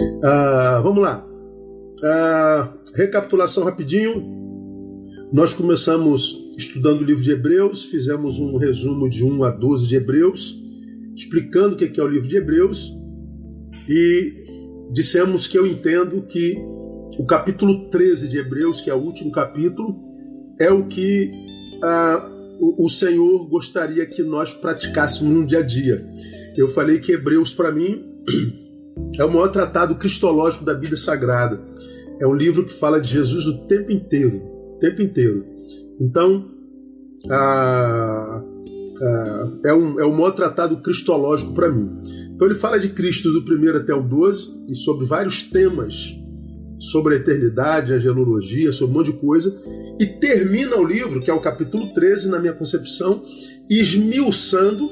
[0.00, 1.26] Uh, vamos lá.
[2.02, 4.34] Uh, recapitulação rapidinho.
[5.32, 9.96] Nós começamos estudando o livro de Hebreus, fizemos um resumo de 1 a 12 de
[9.96, 10.56] Hebreus,
[11.14, 12.92] explicando o que é o livro de Hebreus
[13.88, 14.44] e
[14.92, 16.56] dissemos que eu entendo que
[17.18, 19.96] o capítulo 13 de Hebreus, que é o último capítulo,
[20.58, 21.30] é o que
[21.82, 26.06] ah, o Senhor gostaria que nós praticássemos no dia a dia.
[26.56, 28.04] Eu falei que Hebreus, para mim,
[29.18, 31.60] é o maior tratado cristológico da Bíblia Sagrada.
[32.20, 34.42] É um livro que fala de Jesus o tempo inteiro,
[34.76, 35.44] o tempo inteiro.
[36.00, 36.50] Então,
[37.30, 38.42] ah,
[39.02, 41.90] ah, é, um, é o maior tratado cristológico para mim.
[42.34, 46.14] Então ele fala de Cristo do primeiro até o 12 e sobre vários temas
[46.78, 49.56] sobre a eternidade, a genealogia, sobre um monte de coisa,
[49.98, 53.22] e termina o livro, que é o capítulo 13, na minha concepção,
[53.68, 54.90] esmiuçando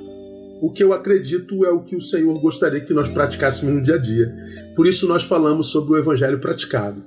[0.60, 3.96] o que eu acredito é o que o Senhor gostaria que nós praticássemos no dia
[3.96, 4.34] a dia.
[4.74, 7.02] Por isso nós falamos sobre o evangelho praticado.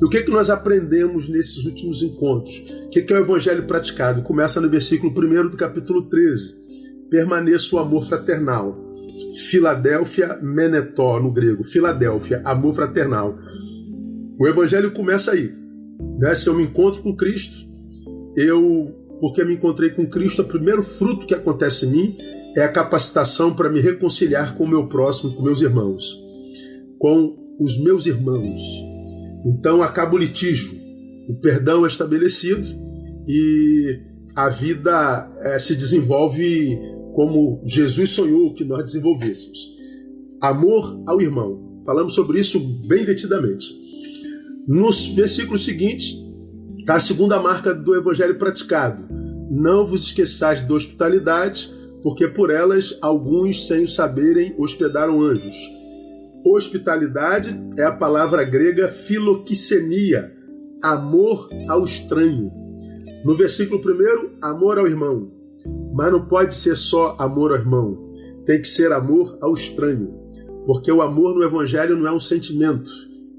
[0.00, 2.56] E o que, é que nós aprendemos nesses últimos encontros?
[2.86, 4.22] O que, é que é o evangelho praticado?
[4.22, 6.56] Começa no versículo 1 do capítulo 13.
[7.10, 8.88] Permaneça o amor fraternal
[9.34, 11.64] Filadélfia Menetó, no grego.
[11.64, 13.38] Filadélfia, amor fraternal.
[14.38, 15.52] O evangelho começa aí.
[16.18, 16.34] Né?
[16.34, 17.66] Se eu me encontro com Cristo,
[18.36, 22.16] eu, porque me encontrei com Cristo, o primeiro fruto que acontece em mim
[22.58, 26.20] é a capacitação para me reconciliar com o meu próximo, com meus irmãos,
[26.98, 28.58] com os meus irmãos.
[29.46, 30.76] Então acaba o litígio,
[31.28, 32.66] o perdão é estabelecido
[33.28, 34.00] e
[34.34, 36.76] a vida é, se desenvolve
[37.14, 39.58] como Jesus sonhou que nós desenvolvêssemos.
[40.40, 41.78] Amor ao irmão.
[41.84, 43.66] Falamos sobre isso bem detidamente.
[44.66, 46.16] Nos versículos seguintes,
[46.78, 49.06] está a segunda marca do evangelho praticado.
[49.48, 55.56] Não vos esqueçais da hospitalidade, porque por elas alguns, sem o saberem, hospedaram anjos.
[56.44, 60.32] Hospitalidade é a palavra grega filoquicenia,
[60.82, 62.52] amor ao estranho.
[63.24, 65.32] No versículo primeiro, amor ao irmão.
[65.92, 68.14] Mas não pode ser só amor ao irmão,
[68.46, 70.14] tem que ser amor ao estranho.
[70.64, 72.90] Porque o amor no Evangelho não é um sentimento,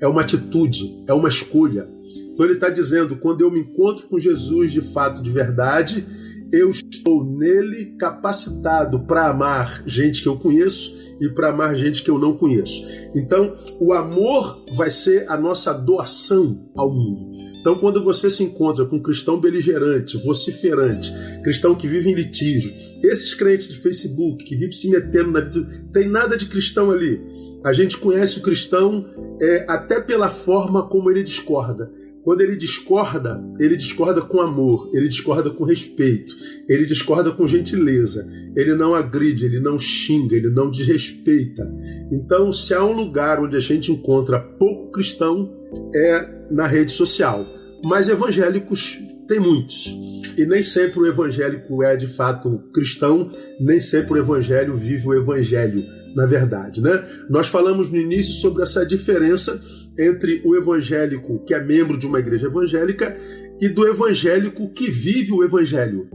[0.01, 1.87] é uma atitude, é uma escolha.
[2.33, 6.05] Então ele está dizendo: quando eu me encontro com Jesus de fato, de verdade,
[6.51, 12.09] eu estou nele capacitado para amar gente que eu conheço e para amar gente que
[12.09, 12.85] eu não conheço.
[13.15, 17.29] Então, o amor vai ser a nossa doação ao mundo.
[17.59, 21.11] Então, quando você se encontra com um cristão beligerante, vociferante,
[21.43, 22.73] cristão que vive em litígio,
[23.03, 27.21] esses crentes de Facebook que vivem se metendo na vida, tem nada de cristão ali.
[27.63, 29.05] A gente conhece o cristão
[29.41, 31.91] é, até pela forma como ele discorda.
[32.29, 36.35] Quando ele discorda, ele discorda com amor, ele discorda com respeito,
[36.67, 38.23] ele discorda com gentileza,
[38.55, 41.67] ele não agride, ele não xinga, ele não desrespeita.
[42.11, 45.51] Então, se há um lugar onde a gente encontra pouco cristão,
[45.95, 47.43] é na rede social.
[47.83, 49.91] Mas evangélicos tem muitos.
[50.37, 55.15] E nem sempre o evangélico é de fato cristão, nem sempre o evangelho vive o
[55.15, 55.83] evangelho,
[56.15, 57.03] na verdade, né?
[57.27, 59.59] Nós falamos no início sobre essa diferença
[59.99, 63.17] entre o evangélico que é membro de uma igreja evangélica
[63.59, 66.07] e do evangélico que vive o evangelho.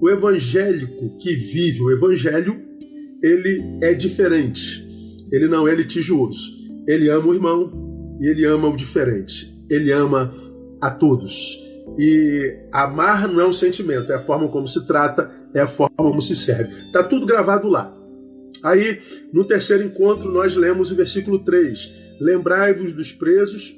[0.00, 2.60] O evangélico que vive o evangelho,
[3.22, 4.86] ele é diferente.
[5.32, 6.50] Ele não é litigioso.
[6.86, 9.56] Ele ama o irmão e ele ama o diferente.
[9.70, 10.30] Ele ama
[10.80, 11.58] a todos.
[11.98, 15.96] E amar não é um sentimento, é a forma como se trata, é a forma
[15.96, 16.86] como se serve.
[16.86, 17.96] Está tudo gravado lá.
[18.62, 19.00] Aí,
[19.32, 23.76] no terceiro encontro, nós lemos o versículo 3 Lembrai-vos dos presos,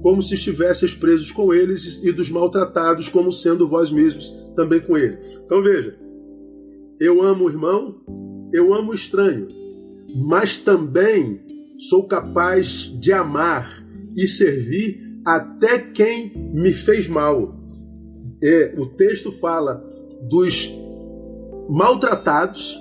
[0.00, 4.96] como se estivesseis presos com eles, e dos maltratados, como sendo vós mesmos também com
[4.96, 5.18] ele.
[5.44, 5.98] Então veja,
[7.00, 8.00] eu amo o irmão,
[8.52, 9.48] eu amo o estranho,
[10.14, 11.40] mas também
[11.76, 13.84] sou capaz de amar
[14.16, 17.60] e servir até quem me fez mal.
[18.40, 19.84] É, o texto fala
[20.28, 20.70] dos
[21.68, 22.78] maltratados,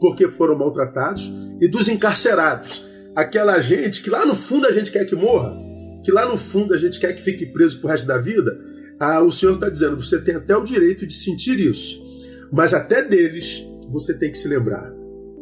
[0.00, 2.85] porque foram maltratados, e dos encarcerados
[3.16, 5.56] aquela gente que lá no fundo a gente quer que morra,
[6.04, 8.60] que lá no fundo a gente quer que fique preso pro resto da vida,
[9.00, 11.98] ah, o Senhor está dizendo: você tem até o direito de sentir isso,
[12.52, 14.92] mas até deles você tem que se lembrar.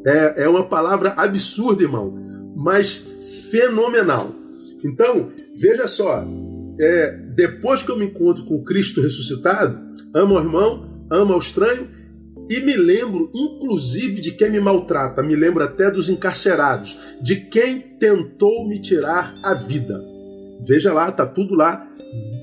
[0.06, 2.15] É, é uma palavra absurda, irmão,
[2.55, 3.03] mas
[3.50, 4.32] fenomenal.
[4.85, 6.27] Então, veja só,
[6.79, 9.81] é, depois que eu me encontro com Cristo ressuscitado,
[10.15, 11.88] amo o irmão, amo ao estranho
[12.49, 17.81] e me lembro, inclusive, de quem me maltrata, me lembro até dos encarcerados, de quem
[17.81, 20.02] tentou me tirar a vida.
[20.61, 21.88] Veja lá, tá tudo lá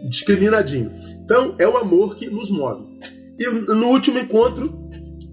[0.10, 0.92] discriminadinho.
[1.24, 2.86] Então, é o amor que nos move.
[3.40, 4.74] E no último encontro,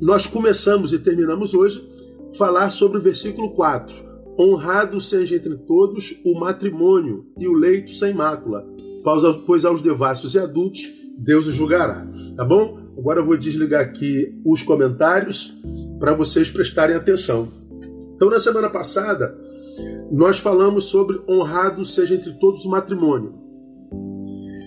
[0.00, 1.82] nós começamos e terminamos hoje
[2.36, 4.08] falar sobre o versículo 4.
[4.38, 8.64] honrado seja entre todos o matrimônio e o leito sem mácula,
[9.46, 12.06] pois aos devassos e adultos Deus os julgará.
[12.36, 12.87] Tá bom?
[12.98, 15.56] Agora eu vou desligar aqui os comentários
[16.00, 17.48] para vocês prestarem atenção.
[18.16, 19.38] Então, na semana passada,
[20.10, 23.34] nós falamos sobre honrado seja entre todos o matrimônio.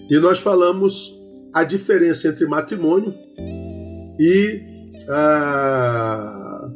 [0.09, 1.13] E nós falamos
[1.53, 3.13] a diferença entre matrimônio
[4.17, 4.61] e
[5.09, 6.69] ah,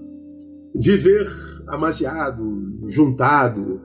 [0.75, 1.31] viver
[1.67, 2.43] amasiado,
[2.87, 3.81] juntado,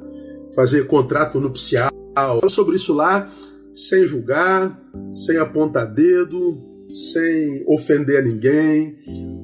[0.57, 1.91] fazer contrato nupcial.
[2.17, 3.31] Falamos sobre isso lá,
[3.73, 4.77] sem julgar,
[5.13, 8.97] sem apontar dedo, sem ofender ninguém.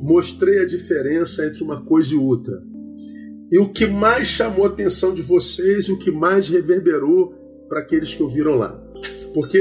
[0.02, 2.62] Mostrei a diferença entre uma coisa e outra.
[3.50, 7.34] E o que mais chamou a atenção de vocês e o que mais reverberou
[7.69, 8.76] para aqueles que ouviram lá.
[9.32, 9.58] Porque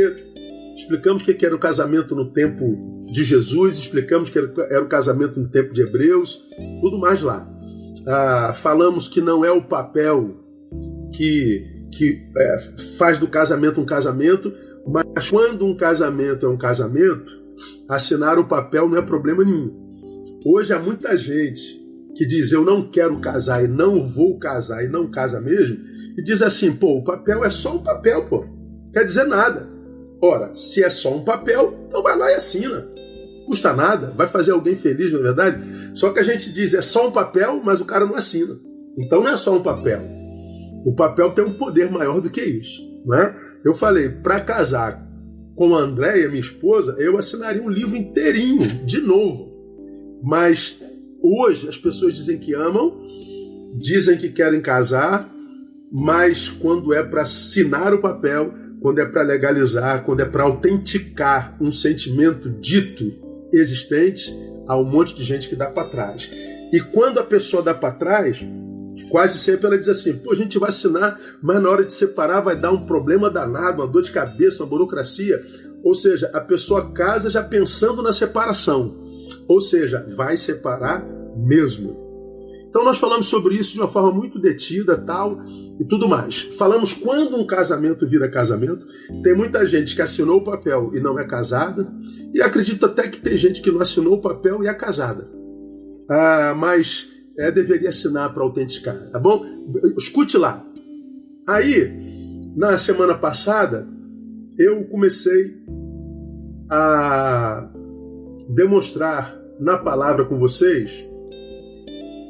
[0.75, 5.39] explicamos o que era o casamento no tempo de Jesus, explicamos que era o casamento
[5.39, 6.43] no tempo de Hebreus,
[6.81, 7.47] tudo mais lá.
[8.07, 10.35] Ah, falamos que não é o papel
[11.13, 12.57] que, que é,
[12.97, 14.51] faz do casamento um casamento,
[14.85, 17.44] mas quando um casamento é um casamento,
[17.87, 19.85] assinar o papel não é problema nenhum.
[20.45, 21.83] Hoje há muita gente
[22.15, 25.77] que diz eu não quero casar e não vou casar e não casa mesmo,
[26.17, 28.45] e diz assim, pô, o papel é só um papel, pô.
[28.93, 29.69] Quer dizer nada.
[30.21, 32.87] Ora, se é só um papel, então vai lá e assina.
[33.45, 35.63] Custa nada, vai fazer alguém feliz, na é verdade.
[35.93, 38.55] Só que a gente diz é só um papel, mas o cara não assina.
[38.97, 40.01] Então não é só um papel.
[40.85, 43.35] O papel tem um poder maior do que isso, né?
[43.63, 45.04] Eu falei, para casar
[45.55, 49.53] com a Andréia, minha esposa, eu assinaria um livro inteirinho, de novo.
[50.21, 50.79] Mas
[51.27, 53.01] Hoje as pessoas dizem que amam,
[53.79, 55.27] dizem que querem casar,
[55.91, 61.57] mas quando é para assinar o papel, quando é para legalizar, quando é para autenticar
[61.59, 63.11] um sentimento dito
[63.51, 64.31] existente,
[64.67, 66.29] há um monte de gente que dá para trás.
[66.71, 68.45] E quando a pessoa dá para trás,
[69.09, 72.41] quase sempre ela diz assim: pô, a gente vai assinar, mas na hora de separar
[72.41, 75.41] vai dar um problema danado, uma dor de cabeça, uma burocracia.
[75.83, 78.95] Ou seja, a pessoa casa já pensando na separação.
[79.47, 81.05] Ou seja, vai separar
[81.37, 82.05] mesmo.
[82.67, 85.41] Então nós falamos sobre isso de uma forma muito detida, tal
[85.79, 86.41] e tudo mais.
[86.57, 88.85] Falamos quando um casamento vira casamento.
[89.23, 91.87] Tem muita gente que assinou o papel e não é casada,
[92.33, 95.25] e acredito até que tem gente que não assinou o papel e é casada.
[96.09, 99.45] Ah, mas é, deveria assinar para autenticar, tá bom?
[99.97, 100.65] Escute lá.
[101.47, 103.87] Aí, na semana passada,
[104.57, 105.63] eu comecei
[106.69, 107.69] a
[108.49, 111.05] demonstrar na palavra com vocês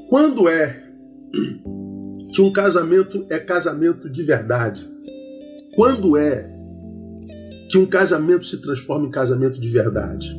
[0.10, 0.84] quando é
[2.32, 4.88] que um casamento é casamento de verdade?
[5.76, 6.52] Quando é
[7.70, 10.36] que um casamento se transforma em casamento de verdade?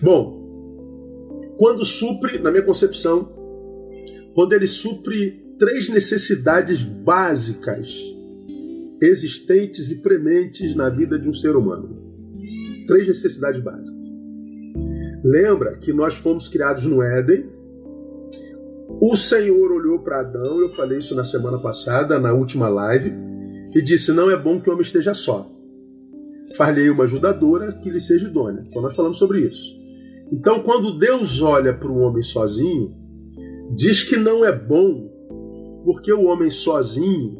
[0.00, 0.41] Bom,
[1.62, 3.30] quando supre, na minha concepção,
[4.34, 7.88] quando ele supre três necessidades básicas
[9.00, 12.02] existentes e prementes na vida de um ser humano.
[12.88, 13.96] Três necessidades básicas.
[15.22, 17.48] Lembra que nós fomos criados no Éden,
[19.00, 23.14] o Senhor olhou para Adão, eu falei isso na semana passada, na última live,
[23.72, 25.48] e disse: Não é bom que o homem esteja só.
[26.56, 28.64] Falhei uma ajudadora que lhe seja idônea.
[28.68, 29.80] Então nós falamos sobre isso.
[30.32, 32.96] Então, quando Deus olha para o homem sozinho,
[33.76, 35.10] diz que não é bom,
[35.84, 37.38] porque o homem sozinho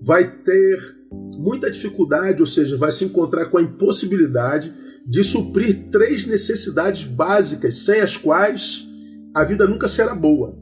[0.00, 0.96] vai ter
[1.36, 4.72] muita dificuldade, ou seja, vai se encontrar com a impossibilidade
[5.06, 8.88] de suprir três necessidades básicas, sem as quais
[9.34, 10.56] a vida nunca será boa.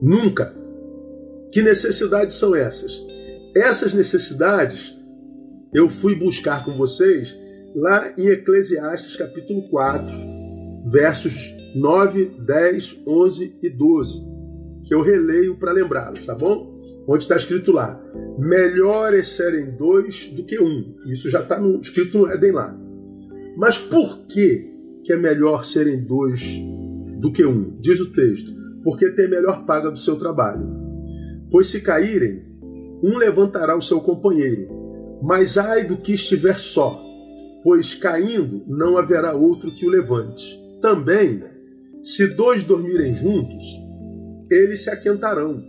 [0.00, 0.54] Nunca.
[1.50, 3.04] Que necessidades são essas?
[3.56, 4.94] Essas necessidades
[5.74, 7.36] eu fui buscar com vocês
[7.76, 10.06] lá em Eclesiastes capítulo 4,
[10.90, 14.20] versos 9, 10, 11 e 12,
[14.84, 16.74] que eu releio para lembrá-los, tá bom?
[17.06, 18.02] Onde está escrito lá:
[18.38, 20.96] melhor é serem dois do que um.
[21.06, 22.74] Isso já está escrito no Éden lá.
[23.56, 24.72] Mas por que,
[25.04, 26.42] que é melhor serem dois
[27.20, 27.78] do que um?
[27.80, 28.56] Diz o texto
[28.86, 30.64] porque tem melhor paga do seu trabalho.
[31.50, 32.44] Pois se caírem,
[33.02, 34.68] um levantará o seu companheiro,
[35.20, 37.04] mas ai do que estiver só,
[37.66, 40.56] pois caindo não haverá outro que o levante.
[40.80, 41.42] Também,
[42.00, 43.64] se dois dormirem juntos,
[44.48, 45.64] eles se aquentarão,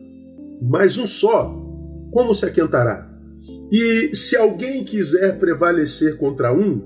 [0.62, 1.60] mas um só,
[2.12, 3.12] como se aquentará?
[3.72, 6.86] E se alguém quiser prevalecer contra um,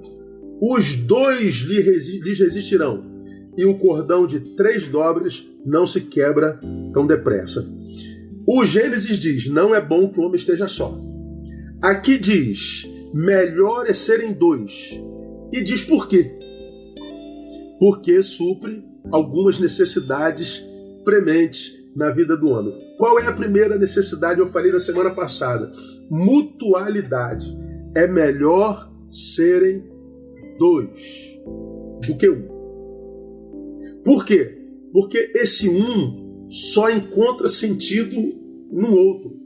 [0.62, 3.04] os dois lhes resistirão,
[3.58, 6.58] e o cordão de três dobras não se quebra
[6.94, 7.70] tão depressa.
[8.48, 10.98] O Gênesis diz: não é bom que o homem esteja só.
[11.82, 15.00] Aqui diz: melhor é serem dois.
[15.52, 16.32] E diz por quê?
[17.80, 20.64] Porque supre algumas necessidades
[21.04, 22.74] prementes na vida do homem.
[22.98, 24.40] Qual é a primeira necessidade?
[24.40, 25.72] Eu falei na semana passada.
[26.10, 27.46] Mutualidade.
[27.96, 29.84] É melhor serem
[30.58, 31.40] dois
[32.06, 32.48] do que um.
[34.04, 34.58] Por quê?
[34.94, 38.16] Porque esse um só encontra sentido
[38.72, 39.40] no outro.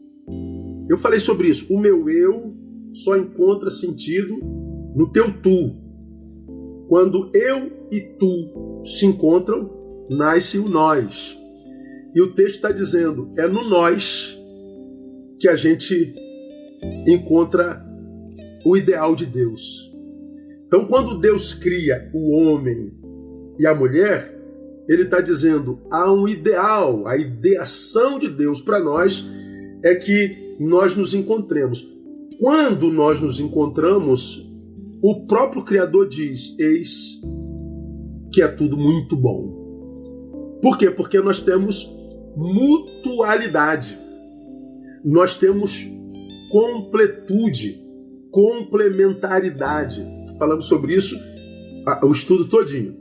[0.89, 1.74] Eu falei sobre isso.
[1.74, 2.54] O meu eu
[2.95, 4.39] só encontra sentido
[4.95, 5.75] no teu tu.
[6.87, 9.69] Quando eu e tu se encontram,
[10.09, 11.37] nasce o nós.
[12.15, 14.39] E o texto está dizendo: é no nós
[15.39, 16.15] que a gente
[17.07, 17.85] encontra
[18.65, 19.93] o ideal de Deus.
[20.67, 22.93] Então, quando Deus cria o homem
[23.59, 24.33] e a mulher,
[24.87, 29.25] ele está dizendo: há um ideal, a ideação de Deus para nós
[29.83, 31.94] é que nós nos encontremos.
[32.39, 34.45] Quando nós nos encontramos,
[35.01, 37.21] o próprio Criador diz: Eis
[38.35, 40.59] que é tudo muito bom.
[40.61, 40.91] Por quê?
[40.91, 41.89] Porque nós temos
[42.35, 43.97] mutualidade,
[45.05, 45.87] nós temos
[46.51, 47.81] completude,
[48.29, 50.05] complementaridade.
[50.37, 51.17] Falamos sobre isso
[52.03, 52.97] o estudo todinho.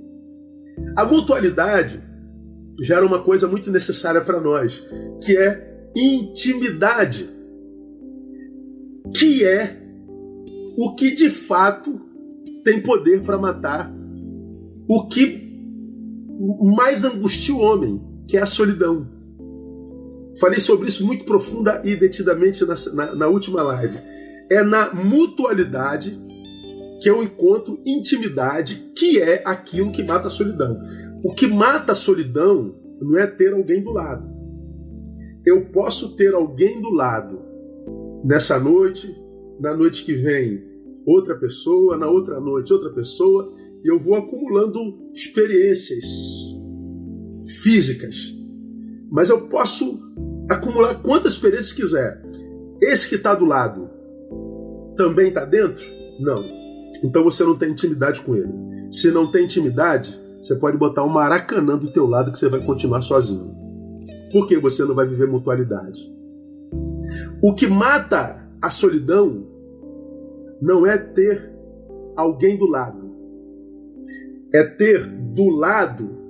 [0.96, 2.00] A mutualidade
[2.80, 4.80] gera uma coisa muito necessária para nós,
[5.20, 7.28] que é intimidade,
[9.12, 9.80] que é
[10.76, 12.00] o que de fato
[12.64, 13.92] tem poder para matar
[14.88, 15.44] o que
[16.76, 19.08] mais angustia o homem, que é a solidão.
[20.40, 23.98] Falei sobre isso muito profunda e detidamente na, na, na última live.
[24.50, 26.20] É na mutualidade
[27.00, 30.80] que eu encontro intimidade, que é aquilo que mata a solidão.
[31.22, 34.28] O que mata a solidão não é ter alguém do lado.
[35.46, 37.42] Eu posso ter alguém do lado
[38.24, 39.14] nessa noite,
[39.60, 40.64] na noite que vem,
[41.06, 43.54] outra pessoa, na outra noite, outra pessoa,
[43.84, 46.04] e eu vou acumulando experiências
[47.62, 48.34] físicas.
[49.10, 50.00] Mas eu posso
[50.48, 52.22] acumular quantas experiências quiser.
[52.82, 53.90] Esse que está do lado
[54.96, 55.84] também está dentro?
[56.18, 56.42] Não.
[57.04, 58.52] Então você não tem intimidade com ele.
[58.90, 62.64] Se não tem intimidade, você pode botar um maracanã do teu lado que você vai
[62.64, 63.54] continuar sozinho.
[64.32, 66.12] Por que você não vai viver mutualidade?
[67.42, 69.46] O que mata a solidão
[70.60, 71.52] não é ter
[72.16, 73.14] alguém do lado.
[74.52, 76.24] É ter do lado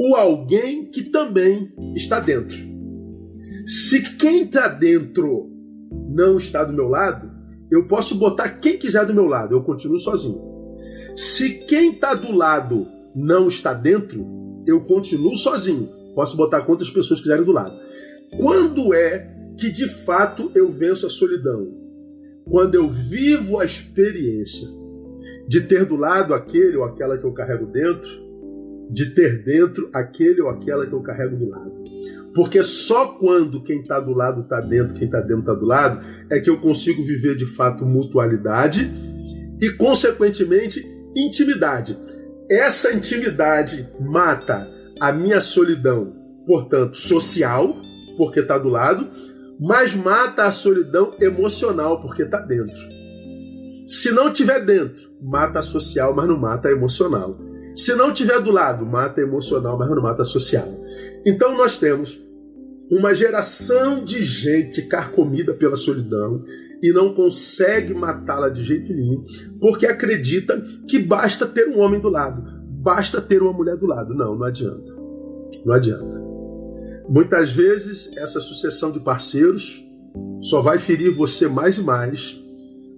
[0.00, 2.56] o alguém que também está dentro.
[3.66, 5.50] Se quem está dentro
[6.08, 7.30] não está do meu lado,
[7.70, 10.40] eu posso botar quem quiser do meu lado, eu continuo sozinho.
[11.16, 14.24] Se quem está do lado não está dentro,
[14.66, 15.88] eu continuo sozinho.
[16.14, 17.76] Posso botar quantas pessoas quiserem do lado.
[18.38, 21.74] Quando é que de fato eu venço a solidão?
[22.44, 24.68] Quando eu vivo a experiência
[25.46, 28.08] de ter do lado aquele ou aquela que eu carrego dentro,
[28.90, 31.72] de ter dentro aquele ou aquela que eu carrego do lado.
[32.34, 36.04] Porque só quando quem está do lado está dentro, quem está dentro está do lado,
[36.30, 38.90] é que eu consigo viver de fato mutualidade
[39.60, 40.86] e, consequentemente,
[41.16, 41.98] intimidade.
[42.50, 46.14] Essa intimidade mata a minha solidão,
[46.46, 47.76] portanto, social,
[48.16, 49.08] porque está do lado,
[49.60, 52.80] mas mata a solidão emocional, porque está dentro.
[53.86, 57.38] Se não tiver dentro, mata a social, mas não mata a emocional.
[57.74, 60.68] Se não tiver do lado, mata a emocional, mas não mata a social.
[61.24, 62.20] Então nós temos
[62.90, 66.42] uma geração de gente carcomida pela solidão
[66.82, 69.24] e não consegue matá-la de jeito nenhum,
[69.60, 72.42] porque acredita que basta ter um homem do lado,
[72.82, 74.14] basta ter uma mulher do lado.
[74.14, 74.94] Não, não adianta.
[75.64, 76.27] Não adianta.
[77.08, 79.84] Muitas vezes essa sucessão de parceiros
[80.42, 82.38] só vai ferir você mais e mais.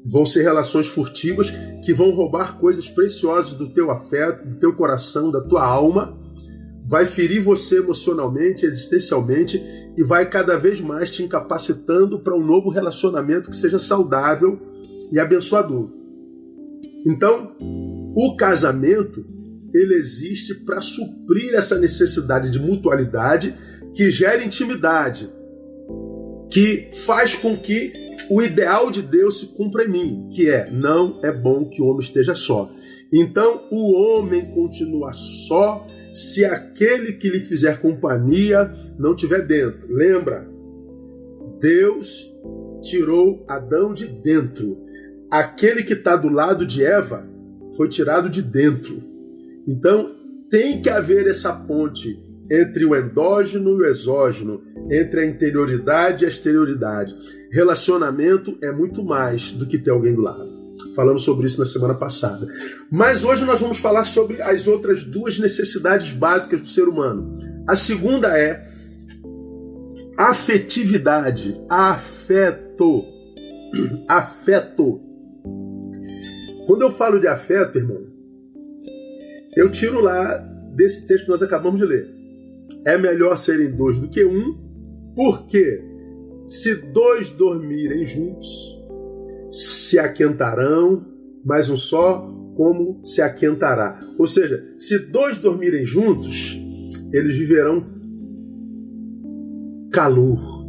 [0.04, 1.52] Vão ser relações furtivas
[1.84, 6.18] que vão roubar coisas preciosas do teu afeto, do teu coração, da tua alma
[6.90, 9.62] vai ferir você emocionalmente, existencialmente
[9.96, 14.58] e vai cada vez mais te incapacitando para um novo relacionamento que seja saudável
[15.12, 15.88] e abençoador.
[17.06, 19.24] Então, o casamento
[19.72, 23.54] ele existe para suprir essa necessidade de mutualidade
[23.94, 25.30] que gera intimidade,
[26.50, 27.92] que faz com que
[28.28, 31.86] o ideal de Deus se cumpra em mim, que é não é bom que o
[31.86, 32.70] homem esteja só.
[33.12, 39.92] Então, o homem continua só se aquele que lhe fizer companhia não tiver dentro.
[39.92, 40.48] Lembra?
[41.60, 42.32] Deus
[42.82, 44.78] tirou Adão de dentro.
[45.30, 47.28] Aquele que está do lado de Eva
[47.76, 49.02] foi tirado de dentro.
[49.66, 50.16] Então
[50.50, 52.18] tem que haver essa ponte
[52.50, 57.14] entre o endógeno e o exógeno, entre a interioridade e a exterioridade.
[57.52, 60.60] Relacionamento é muito mais do que ter alguém do lado.
[60.96, 62.46] Falamos sobre isso na semana passada.
[62.90, 67.38] Mas hoje nós vamos falar sobre as outras duas necessidades básicas do ser humano.
[67.68, 68.66] A segunda é
[70.16, 73.04] afetividade, afeto.
[74.08, 75.00] Afeto.
[76.66, 78.04] Quando eu falo de afeto, irmão,
[79.56, 80.38] eu tiro lá
[80.74, 82.19] desse texto que nós acabamos de ler.
[82.86, 84.58] É melhor serem dois do que um,
[85.14, 85.82] porque
[86.46, 88.48] se dois dormirem juntos,
[89.50, 91.06] se aquentarão,
[91.44, 94.00] mas um só como se aquentará.
[94.18, 96.60] Ou seja, se dois dormirem juntos,
[97.12, 97.86] eles viverão
[99.92, 100.60] calor.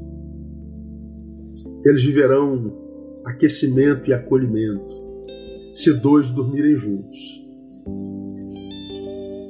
[1.86, 2.80] Eles viverão
[3.26, 5.02] aquecimento e acolhimento.
[5.74, 7.18] Se dois dormirem juntos.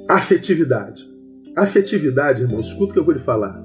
[0.10, 1.11] Afetividade.
[1.56, 3.62] Afetividade, irmão, escuta o que eu vou lhe falar.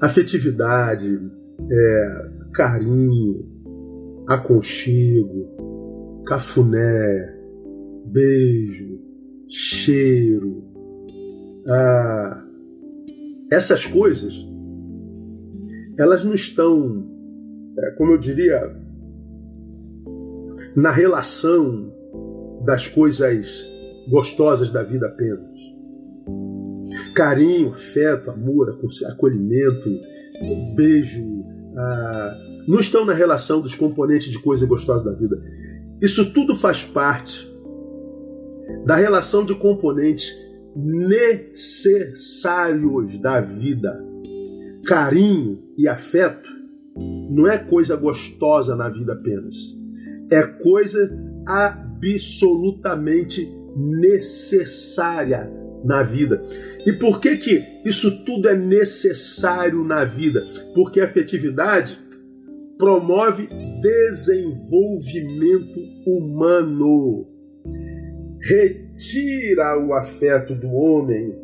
[0.00, 1.20] Afetividade,
[1.70, 3.44] é, carinho,
[4.28, 7.36] aconchego, cafuné,
[8.06, 9.00] beijo,
[9.48, 10.64] cheiro,
[11.68, 12.44] ah,
[13.50, 14.34] essas coisas,
[15.98, 17.06] elas não estão,
[17.78, 18.60] é, como eu diria,
[20.76, 21.92] na relação
[22.64, 23.66] das coisas
[24.08, 25.55] gostosas da vida apenas.
[27.16, 29.90] Carinho, afeto, amor, acolhimento,
[30.74, 31.24] beijo,
[31.74, 32.36] ah,
[32.68, 35.42] não estão na relação dos componentes de coisa gostosa da vida.
[36.02, 37.50] Isso tudo faz parte
[38.84, 40.30] da relação de componentes
[40.76, 43.98] necessários da vida.
[44.84, 46.50] Carinho e afeto
[47.30, 49.56] não é coisa gostosa na vida apenas.
[50.30, 51.10] É coisa
[51.46, 55.50] absolutamente necessária
[55.86, 56.42] na vida.
[56.84, 60.44] E por que que isso tudo é necessário na vida?
[60.74, 61.96] Porque a afetividade
[62.76, 63.48] promove
[63.80, 67.28] desenvolvimento humano.
[68.40, 71.34] Retira o afeto do homem,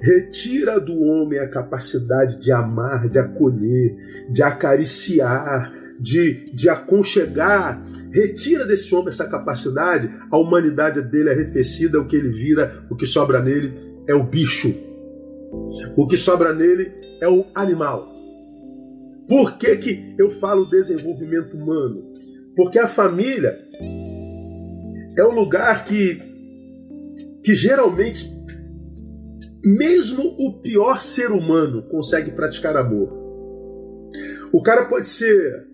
[0.00, 3.96] retira do homem a capacidade de amar, de acolher,
[4.30, 7.84] de acariciar, de, de aconchegar.
[8.12, 12.96] Retira desse homem essa capacidade, a humanidade dele é arrefecida, o que ele vira, o
[12.96, 13.74] que sobra nele
[14.06, 14.74] é o bicho.
[15.96, 18.18] O que sobra nele é o animal.
[19.28, 22.14] Por que, que eu falo desenvolvimento humano?
[22.56, 23.58] Porque a família
[25.16, 26.18] é o lugar que,
[27.44, 28.26] que geralmente,
[29.62, 33.12] mesmo o pior ser humano consegue praticar amor.
[34.50, 35.67] O cara pode ser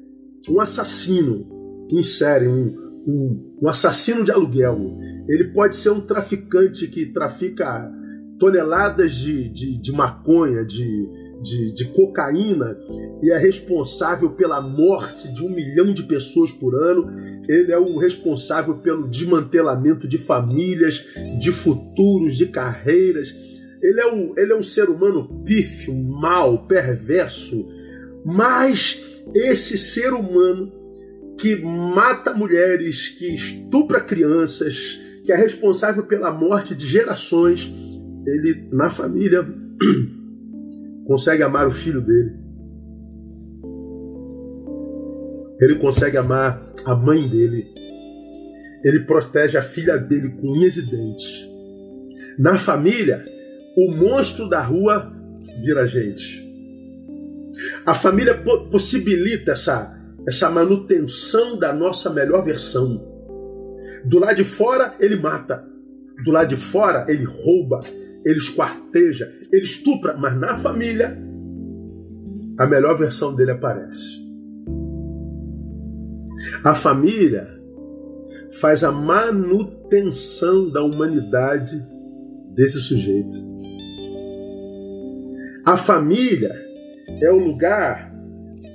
[0.49, 1.47] um assassino
[1.91, 4.99] em série, um, um, um assassino de aluguel.
[5.29, 7.91] Ele pode ser um traficante que trafica
[8.39, 11.09] toneladas de, de, de maconha, de,
[11.43, 12.77] de, de, cocaína
[13.23, 17.11] e é responsável pela morte de um milhão de pessoas por ano.
[17.49, 21.05] Ele é o responsável pelo desmantelamento de famílias,
[21.39, 23.35] de futuros, de carreiras.
[23.81, 27.67] Ele é, o, ele é um ser humano pífio, mau, perverso.
[28.25, 30.73] Mas esse ser humano
[31.39, 37.73] que mata mulheres, que estupra crianças, que é responsável pela morte de gerações,
[38.27, 39.47] ele na família
[41.07, 42.45] consegue amar o filho dele.
[45.61, 47.67] Ele consegue amar a mãe dele.
[48.85, 51.49] Ele protege a filha dele com unhas e dentes.
[52.39, 53.25] Na família,
[53.77, 55.13] o monstro da rua
[55.63, 56.44] vira gente.
[57.87, 59.95] A família possibilita essa,
[60.27, 63.13] essa manutenção da nossa melhor versão.
[64.05, 65.65] Do lado de fora, ele mata.
[66.25, 67.83] Do lado de fora, ele rouba
[68.25, 71.17] ele esquarteja, ele estupra, mas na família
[72.57, 74.25] a melhor versão dele aparece.
[76.63, 77.49] A família
[78.61, 81.85] faz a manutenção da humanidade
[82.55, 83.37] desse sujeito.
[85.67, 86.55] A família
[87.09, 88.13] é o lugar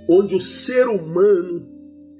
[0.07, 1.67] onde o ser humano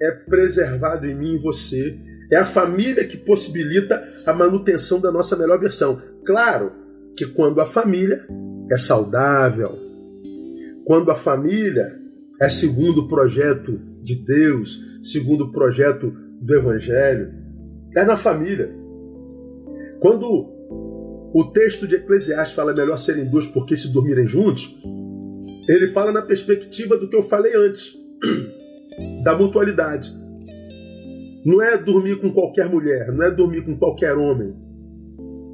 [0.02, 2.00] é preservado em mim e você.
[2.32, 6.00] É a família que possibilita a manutenção da nossa melhor versão.
[6.24, 6.72] Claro,
[7.18, 8.26] que quando a família
[8.72, 9.78] é saudável,
[10.86, 12.00] quando a família
[12.40, 17.34] é segundo o projeto de Deus, segundo o projeto do Evangelho,
[17.96, 18.74] é na família.
[20.00, 20.26] Quando
[21.34, 24.82] o texto de Eclesiastes fala melhor serem dois porque se dormirem juntos,
[25.76, 27.96] ele fala na perspectiva do que eu falei antes,
[29.24, 30.12] da mutualidade.
[31.46, 34.54] Não é dormir com qualquer mulher, não é dormir com qualquer homem,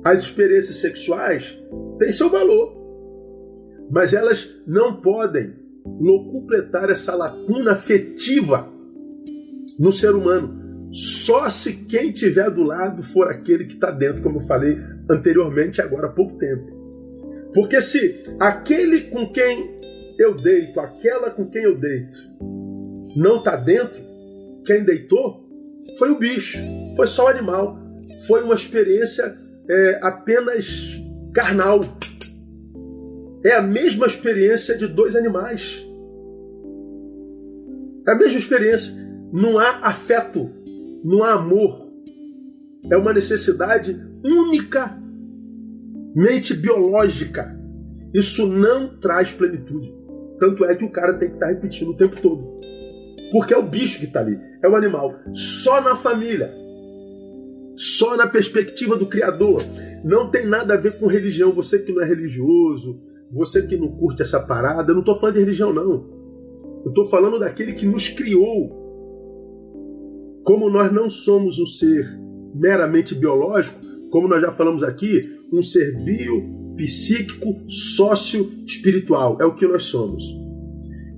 [0.06, 1.58] as experiências sexuais
[1.98, 2.78] têm seu valor,
[3.90, 5.54] mas elas não podem
[6.32, 8.72] completar essa lacuna afetiva
[9.80, 10.90] no ser humano.
[10.92, 14.78] Só se quem tiver do lado for aquele que está dentro, como eu falei
[15.10, 16.72] anteriormente, agora há pouco tempo.
[17.52, 19.75] Porque se aquele com quem
[20.18, 22.18] eu deito, aquela com quem eu deito
[23.16, 24.04] não está dentro,
[24.66, 25.46] quem deitou
[25.98, 26.60] foi o bicho,
[26.96, 27.80] foi só o animal,
[28.28, 29.38] foi uma experiência
[29.70, 31.02] é, apenas
[31.34, 31.80] carnal.
[33.44, 35.86] É a mesma experiência de dois animais.
[38.08, 38.94] É a mesma experiência.
[39.32, 40.50] Não há afeto,
[41.04, 41.92] não há amor.
[42.90, 47.56] É uma necessidade unicamente biológica.
[48.14, 49.94] Isso não traz plenitude.
[50.40, 52.60] Tanto é que o cara tem que estar repetindo o tempo todo.
[53.32, 55.16] Porque é o bicho que está ali, é o animal.
[55.34, 56.54] Só na família,
[57.76, 59.62] só na perspectiva do Criador.
[60.04, 61.52] Não tem nada a ver com religião.
[61.52, 65.36] Você que não é religioso, você que não curte essa parada, eu não estou falando
[65.36, 66.16] de religião, não.
[66.86, 68.84] Eu estou falando daquele que nos criou.
[70.44, 72.08] Como nós não somos um ser
[72.54, 73.80] meramente biológico,
[74.12, 79.38] como nós já falamos aqui, um ser bio, psíquico, sócio, espiritual.
[79.40, 80.24] É o que nós somos.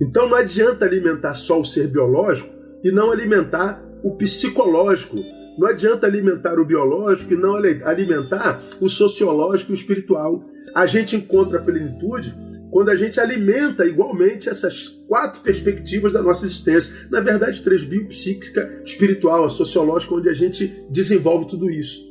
[0.00, 2.48] Então não adianta alimentar só o ser biológico
[2.84, 5.16] e não alimentar o psicológico.
[5.58, 10.44] Não adianta alimentar o biológico e não alimentar o sociológico e o espiritual.
[10.74, 12.32] A gente encontra a plenitude
[12.70, 17.08] quando a gente alimenta igualmente essas quatro perspectivas da nossa existência.
[17.10, 22.06] Na verdade, três: biopsíquica, espiritual, a sociológica, onde a gente desenvolve tudo isso.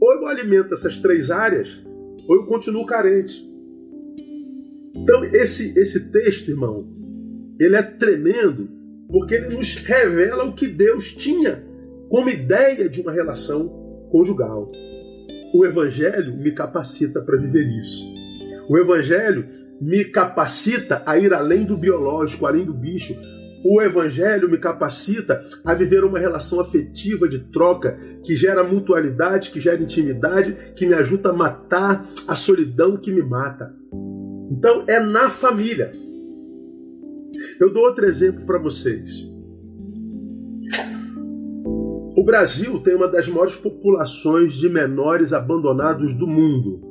[0.00, 1.68] Ou eu alimento essas três áreas,
[2.28, 3.48] ou eu continuo carente.
[4.94, 6.86] Então, esse, esse texto, irmão,
[7.58, 8.68] ele é tremendo
[9.08, 11.64] porque ele nos revela o que Deus tinha
[12.08, 13.68] como ideia de uma relação
[14.10, 14.70] conjugal.
[15.54, 18.06] O Evangelho me capacita para viver isso.
[18.68, 19.48] O Evangelho
[19.80, 23.16] me capacita a ir além do biológico, além do bicho.
[23.64, 29.60] O Evangelho me capacita a viver uma relação afetiva de troca que gera mutualidade, que
[29.60, 33.74] gera intimidade, que me ajuda a matar a solidão que me mata.
[34.50, 35.92] Então é na família.
[37.60, 39.28] Eu dou outro exemplo para vocês.
[42.16, 46.89] O Brasil tem uma das maiores populações de menores abandonados do mundo.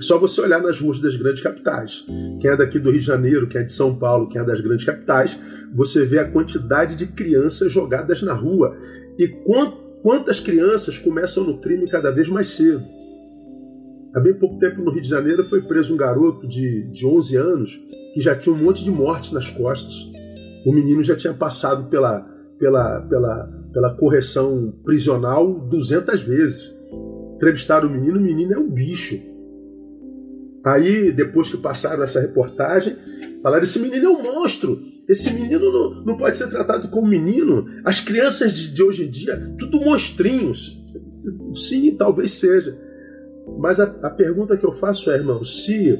[0.00, 2.04] Só você olhar nas ruas das grandes capitais.
[2.40, 4.60] Quem é daqui do Rio de Janeiro, quem é de São Paulo, quem é das
[4.60, 5.38] grandes capitais,
[5.74, 8.76] você vê a quantidade de crianças jogadas na rua.
[9.18, 9.28] E
[10.02, 12.84] quantas crianças começam no crime cada vez mais cedo.
[14.14, 17.36] Há bem pouco tempo no Rio de Janeiro foi preso um garoto de, de 11
[17.36, 17.80] anos
[18.14, 20.10] que já tinha um monte de morte nas costas.
[20.64, 22.20] O menino já tinha passado pela,
[22.58, 26.74] pela, pela, pela correção prisional 200 vezes.
[27.34, 29.20] Entrevistaram o menino, o menino é um bicho.
[30.66, 32.96] Aí, depois que passaram essa reportagem,
[33.40, 34.82] falaram: esse menino é um monstro.
[35.08, 37.66] Esse menino não, não pode ser tratado como menino.
[37.84, 40.84] As crianças de, de hoje em dia, tudo monstrinhos.
[41.54, 42.76] Sim, talvez seja.
[43.60, 45.96] Mas a, a pergunta que eu faço é, irmão, se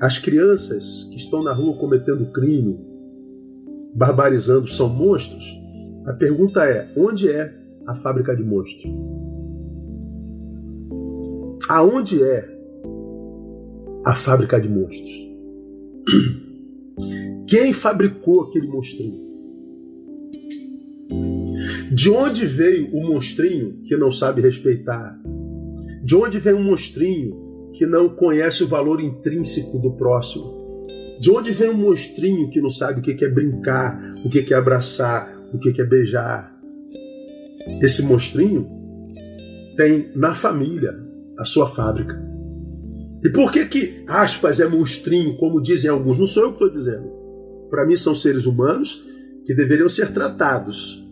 [0.00, 2.80] as crianças que estão na rua cometendo crime,
[3.94, 5.44] barbarizando, são monstros?
[6.04, 7.54] A pergunta é: onde é
[7.86, 8.92] a fábrica de monstros?
[11.68, 12.51] Aonde é
[14.04, 15.10] a fábrica de monstros?
[17.46, 19.22] Quem fabricou aquele monstrinho?
[21.92, 25.20] De onde veio o monstrinho que não sabe respeitar?
[26.02, 30.86] De onde vem um monstrinho que não conhece o valor intrínseco do próximo?
[31.20, 34.56] De onde vem um monstrinho que não sabe o que é brincar, o que é
[34.56, 36.52] abraçar, o que é beijar?
[37.80, 38.68] Esse monstrinho
[39.76, 40.98] tem na família
[41.38, 42.31] a sua fábrica.
[43.24, 46.18] E por que que, aspas, é monstrinho, como dizem alguns?
[46.18, 47.08] Não sou eu que estou dizendo.
[47.70, 49.02] Para mim são seres humanos
[49.46, 51.02] que deveriam ser tratados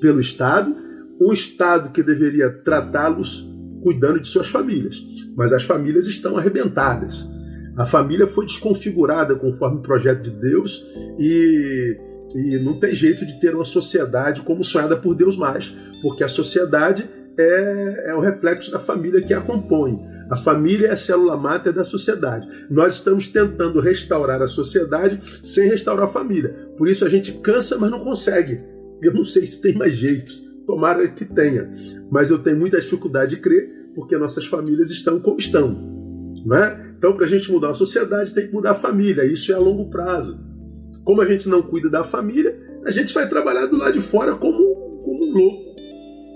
[0.00, 0.74] pelo Estado,
[1.20, 3.46] um Estado que deveria tratá-los
[3.82, 4.96] cuidando de suas famílias.
[5.36, 7.28] Mas as famílias estão arrebentadas.
[7.76, 10.84] A família foi desconfigurada conforme o projeto de Deus
[11.18, 11.96] e,
[12.34, 16.28] e não tem jeito de ter uma sociedade como sonhada por Deus mais, porque a
[16.28, 20.02] sociedade é, é, o reflexo da família que a compõe.
[20.28, 22.48] A família é a célula máter da sociedade.
[22.68, 26.50] Nós estamos tentando restaurar a sociedade sem restaurar a família.
[26.76, 28.60] Por isso a gente cansa, mas não consegue.
[29.00, 30.32] Eu não sei se tem mais jeito.
[30.66, 31.70] Tomara que tenha.
[32.10, 36.42] Mas eu tenho muita dificuldade de crer, porque nossas famílias estão como estão.
[36.44, 36.94] Né?
[36.98, 39.24] Então, para a gente mudar a sociedade, tem que mudar a família.
[39.24, 40.40] Isso é a longo prazo.
[41.04, 44.34] Como a gente não cuida da família, a gente vai trabalhar do lado de fora
[44.34, 45.67] como, como um louco.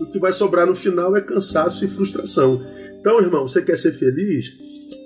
[0.02, 2.60] O que vai sobrar no final é cansaço e frustração.
[3.00, 4.52] Então, irmão, você quer ser feliz?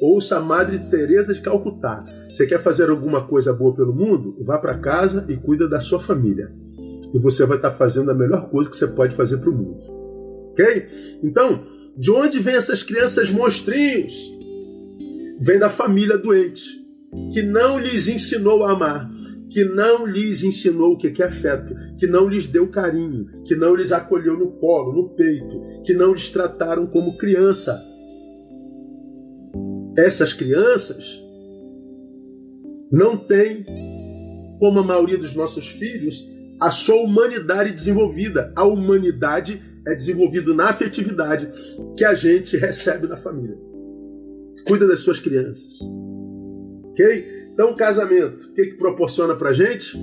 [0.01, 2.05] Ouça a Madre Teresa de Calcutá.
[2.31, 4.37] Você quer fazer alguma coisa boa pelo mundo?
[4.41, 6.53] Vá para casa e cuida da sua família
[7.15, 9.79] e você vai estar fazendo a melhor coisa que você pode fazer para o mundo.
[10.51, 10.87] Ok?
[11.23, 11.65] Então,
[11.97, 14.15] de onde vêm essas crianças monstrinhos?
[15.41, 16.85] Vem da família doente.
[17.33, 19.09] que não lhes ensinou a amar,
[19.49, 23.75] que não lhes ensinou o que é afeto, que não lhes deu carinho, que não
[23.75, 27.83] lhes acolheu no colo, no peito, que não lhes trataram como criança.
[29.97, 31.23] Essas crianças
[32.91, 33.65] não têm,
[34.59, 36.29] como a maioria dos nossos filhos,
[36.61, 38.53] a sua humanidade desenvolvida.
[38.55, 41.49] A humanidade é desenvolvida na afetividade
[41.97, 43.57] que a gente recebe da família.
[44.67, 45.79] Cuida das suas crianças.
[46.91, 47.36] Ok?
[47.57, 49.97] Então, o casamento, o que, que proporciona para gente?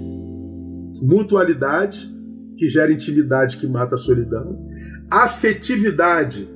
[1.03, 2.11] Mutualidade,
[2.57, 4.67] que gera intimidade, que mata a solidão.
[5.07, 6.49] Afetividade,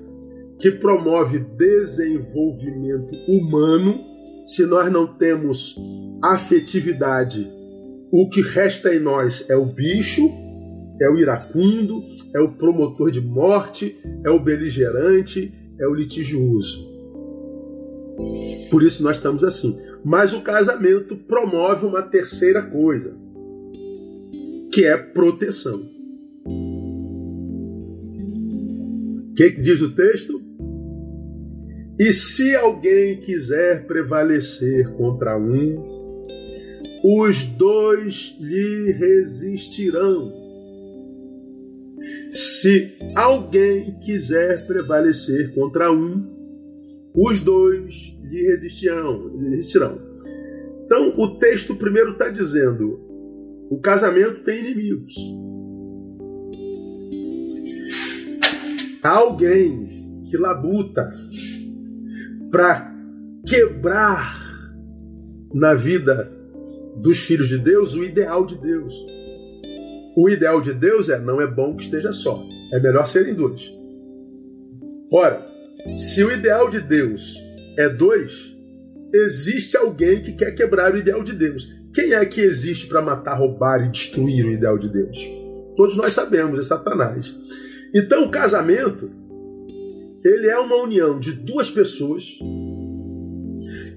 [0.57, 4.03] que promove desenvolvimento humano.
[4.43, 5.75] Se nós não temos
[6.23, 7.47] afetividade,
[8.12, 10.27] o que resta em nós é o bicho,
[10.99, 12.01] é o iracundo,
[12.33, 16.96] é o promotor de morte, é o beligerante, é o litigioso.
[18.69, 19.77] Por isso nós estamos assim.
[20.03, 23.15] Mas o casamento promove uma terceira coisa,
[24.71, 25.89] que é proteção.
[29.19, 30.41] O que, que diz o texto?
[31.99, 35.97] E se alguém quiser prevalecer contra um,
[37.03, 40.34] os dois lhe resistirão.
[42.34, 46.37] Se alguém quiser prevalecer contra um,
[47.17, 49.36] os dois lhe resistirão.
[49.49, 49.99] Resistirão.
[50.86, 52.99] Então, o texto primeiro está dizendo:
[53.71, 55.15] o casamento tem inimigos.
[59.01, 61.12] Há alguém que labuta
[62.51, 62.93] para
[63.47, 64.38] quebrar
[65.53, 66.32] na vida
[66.97, 68.93] dos filhos de Deus o ideal de Deus.
[70.15, 73.71] O ideal de Deus é não é bom que esteja só, é melhor serem dois.
[75.12, 75.46] Ora,
[75.91, 77.35] se o ideal de Deus
[77.77, 78.55] é dois,
[79.13, 81.71] existe alguém que quer quebrar o ideal de Deus.
[81.93, 85.17] Quem é que existe para matar, roubar e destruir o ideal de Deus?
[85.75, 87.33] Todos nós sabemos, é Satanás.
[87.93, 89.09] Então o casamento,
[90.23, 92.37] ele é uma união de duas pessoas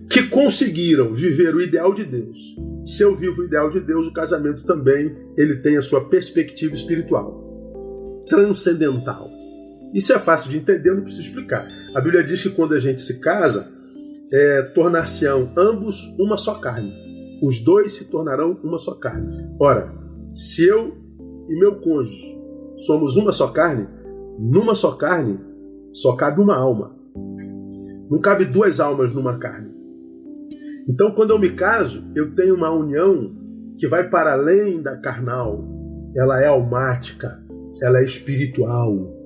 [0.09, 2.39] que conseguiram viver o ideal de Deus.
[2.85, 6.75] Se eu vivo o ideal de Deus, o casamento também ele tem a sua perspectiva
[6.75, 9.40] espiritual, transcendental.
[9.95, 11.67] Isso é fácil de entender, não preciso explicar.
[11.95, 13.69] A Bíblia diz que quando a gente se casa,
[14.33, 16.93] é, tornar-se-ão ambos uma só carne.
[17.43, 19.49] Os dois se tornarão uma só carne.
[19.59, 19.93] Ora,
[20.35, 20.97] se eu
[21.49, 22.39] e meu cônjuge
[22.79, 23.89] somos uma só carne,
[24.39, 25.41] numa só carne
[25.93, 26.97] só cabe uma alma.
[28.09, 29.71] Não cabe duas almas numa carne.
[30.89, 33.37] Então, quando eu me caso, eu tenho uma união
[33.79, 35.65] que vai para além da carnal.
[36.17, 37.41] Ela é almática,
[37.81, 39.20] ela é espiritual,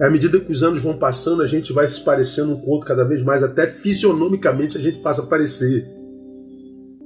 [0.00, 2.70] à medida que os anos vão passando, a gente vai se parecendo um com o
[2.70, 5.86] outro cada vez mais, até fisionomicamente a gente passa a parecer.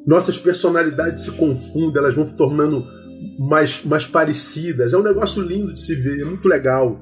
[0.07, 2.85] Nossas personalidades se confundem, elas vão se tornando
[3.39, 4.93] mais, mais parecidas.
[4.93, 7.01] É um negócio lindo de se ver, é muito legal.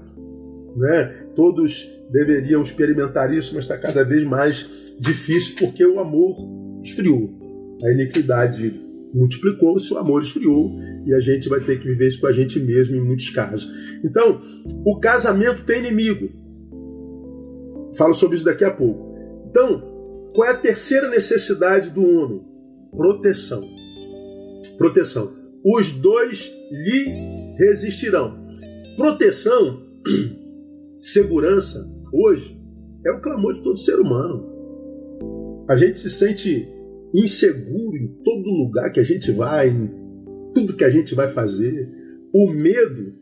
[0.76, 1.26] Né?
[1.34, 6.36] Todos deveriam experimentar isso, mas está cada vez mais difícil porque o amor
[6.82, 7.30] esfriou.
[7.84, 8.80] A iniquidade
[9.12, 12.60] multiplicou-se, o amor esfriou e a gente vai ter que viver isso com a gente
[12.60, 13.68] mesmo em muitos casos.
[14.04, 14.40] Então,
[14.84, 16.28] o casamento tem inimigo.
[17.96, 19.14] Falo sobre isso daqui a pouco.
[19.48, 19.82] Então,
[20.34, 22.42] qual é a terceira necessidade do homem?
[22.96, 23.62] Proteção.
[24.78, 25.32] Proteção.
[25.64, 28.42] Os dois lhe resistirão.
[28.96, 29.82] Proteção,
[31.00, 32.58] segurança, hoje,
[33.06, 34.50] é o clamor de todo ser humano.
[35.68, 36.68] A gente se sente
[37.14, 40.01] inseguro em todo lugar que a gente vai, em
[40.54, 41.90] tudo que a gente vai fazer.
[42.32, 43.12] O medo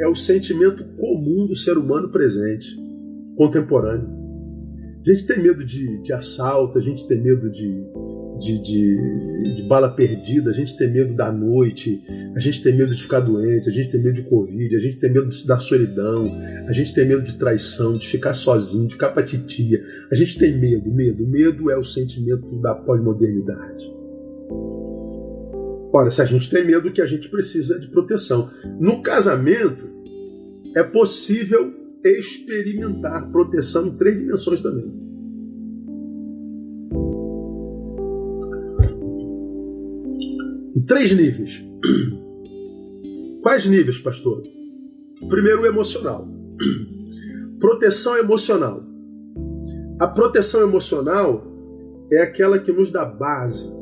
[0.00, 2.76] é o sentimento comum do ser humano presente,
[3.36, 4.22] contemporâneo.
[5.04, 7.84] A gente tem medo de, de assalto, a gente tem medo de,
[8.38, 12.00] de, de, de, bala perdida, a gente tem medo da noite,
[12.36, 14.98] a gente tem medo de ficar doente, a gente tem medo de Covid, a gente
[14.98, 16.32] tem medo da solidão,
[16.68, 19.82] a gente tem medo de traição, de ficar sozinho, de ficar pra titia.
[20.10, 21.26] A gente tem medo, medo.
[21.26, 24.01] Medo é o sentimento da pós-modernidade.
[25.92, 28.48] Ora, se a gente tem medo, que a gente precisa de proteção.
[28.80, 29.86] No casamento,
[30.74, 34.90] é possível experimentar proteção em três dimensões também.
[40.74, 41.62] Em três níveis.
[43.42, 44.42] Quais níveis, pastor?
[45.28, 46.26] Primeiro, o emocional.
[47.60, 48.82] Proteção emocional.
[50.00, 51.46] A proteção emocional
[52.10, 53.72] é aquela que nos dá base,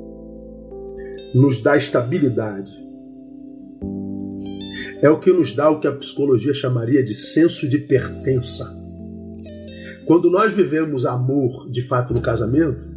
[1.35, 2.73] nos dá estabilidade.
[5.03, 8.79] É o que nos dá o que a psicologia chamaria de senso de pertença.
[10.05, 12.89] Quando nós vivemos amor de fato no casamento,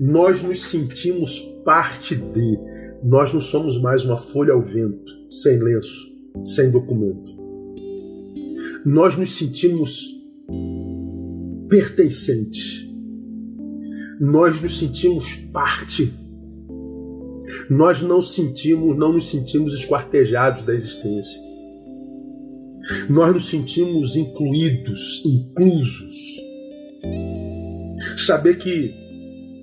[0.00, 2.58] Nós nos sentimos parte de.
[3.02, 6.06] Nós não somos mais uma folha ao vento, sem lenço,
[6.44, 7.36] sem documento.
[8.86, 10.06] Nós nos sentimos
[11.68, 12.88] pertencentes.
[14.20, 16.14] Nós nos sentimos parte.
[17.70, 21.40] Nós não sentimos, não nos sentimos esquartejados da existência.
[23.10, 26.38] Nós nos sentimos incluídos, inclusos.
[28.16, 28.94] Saber que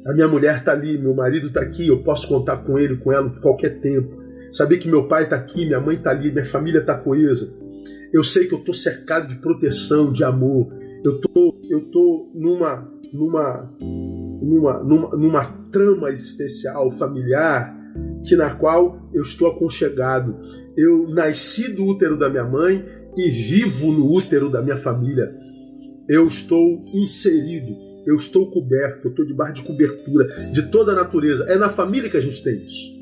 [0.06, 3.12] a minha mulher está ali, meu marido está aqui, eu posso contar com ele, com
[3.12, 4.24] ela, qualquer tempo.
[4.52, 7.52] Saber que meu pai está aqui, minha mãe está ali, minha família está coesa.
[8.14, 10.72] Eu sei que eu estou cercado de proteção, de amor.
[11.04, 17.76] Eu tô, eu tô numa, numa, numa, numa, numa trama existencial, familiar,
[18.26, 20.38] que na qual eu estou aconchegado.
[20.76, 22.84] Eu nasci do útero da minha mãe
[23.16, 25.34] e vivo no útero da minha família.
[26.08, 31.46] Eu estou inserido, eu estou coberto, eu estou debaixo de cobertura de toda a natureza.
[31.46, 32.94] É na família que a gente tem isso.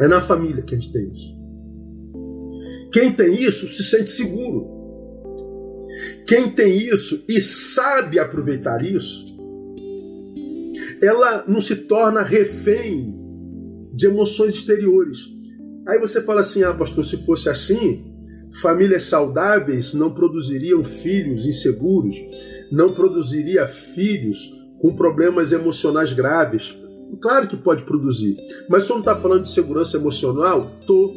[0.00, 1.40] É na família que a gente tem isso.
[2.92, 4.82] Quem tem isso se sente seguro.
[6.26, 9.36] Quem tem isso e sabe aproveitar isso,
[11.02, 13.21] ela não se torna refém
[13.92, 15.28] de emoções exteriores.
[15.86, 18.04] Aí você fala assim: ah, pastor, se fosse assim,
[18.60, 22.16] famílias saudáveis não produziriam filhos inseguros,
[22.70, 24.38] não produziria filhos
[24.80, 26.78] com problemas emocionais graves.
[27.20, 31.14] Claro que pode produzir, mas se não está falando de segurança emocional, tô.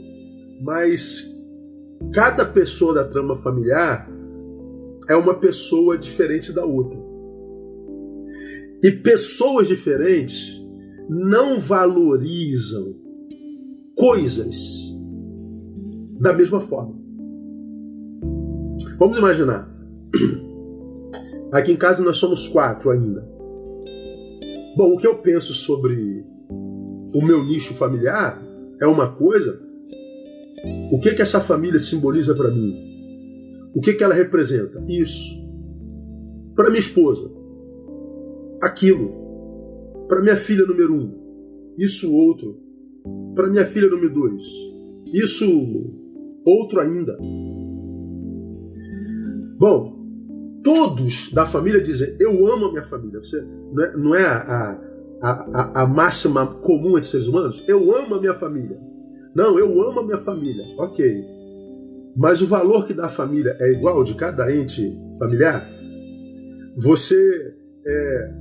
[0.62, 1.34] Mas
[2.14, 4.10] cada pessoa da trama familiar
[5.10, 6.98] é uma pessoa diferente da outra.
[8.84, 10.55] E pessoas diferentes
[11.10, 12.96] não valorizam
[13.98, 14.56] coisas
[16.20, 16.96] da mesma forma.
[18.98, 19.70] Vamos imaginar.
[21.52, 23.22] Aqui em casa nós somos quatro ainda.
[24.76, 26.26] Bom, o que eu penso sobre
[27.13, 28.41] o meu nicho familiar
[28.82, 29.62] é uma coisa.
[30.91, 32.74] O que que essa família simboliza para mim?
[33.74, 34.84] O que que ela representa?
[34.88, 35.34] Isso.
[36.56, 37.30] Para minha esposa,
[38.62, 39.25] aquilo.
[40.08, 42.60] Para minha filha número um, isso outro.
[43.36, 44.41] Para minha filha número dois,
[45.13, 45.46] isso
[46.46, 47.18] outro ainda.
[49.58, 49.96] Bom,
[50.63, 53.20] todos da família dizem: Eu amo a minha família.
[53.20, 53.41] Você,
[53.72, 54.80] não é, não é a,
[55.22, 57.63] a, a, a, máxima comum entre seres humanos?
[57.68, 58.78] Eu amo a minha família.
[59.34, 60.63] Não, eu amo a minha família.
[60.78, 61.24] Ok.
[62.15, 65.70] Mas o valor que dá a família é igual de cada ente familiar?
[66.78, 68.34] Você é,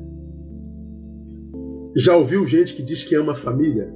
[1.96, 3.92] já ouviu gente que diz que ama a família,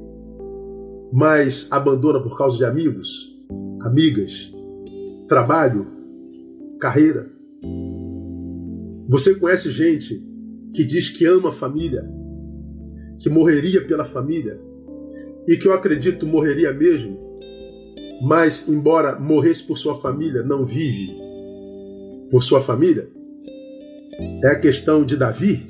[1.12, 3.34] mas abandona por causa de amigos,
[3.82, 4.52] amigas,
[5.26, 5.98] trabalho?
[6.78, 7.30] carreira.
[9.08, 10.24] Você conhece gente
[10.74, 12.08] que diz que ama a família,
[13.18, 14.60] que morreria pela família,
[15.46, 17.18] e que eu acredito morreria mesmo,
[18.22, 21.16] mas embora morresse por sua família, não vive
[22.30, 23.08] por sua família?
[24.44, 25.66] É a questão de Davi,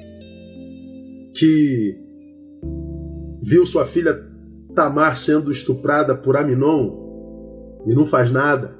[1.34, 1.96] que
[3.42, 4.26] viu sua filha
[4.74, 7.08] Tamar sendo estuprada por Aminon
[7.86, 8.76] e não faz nada.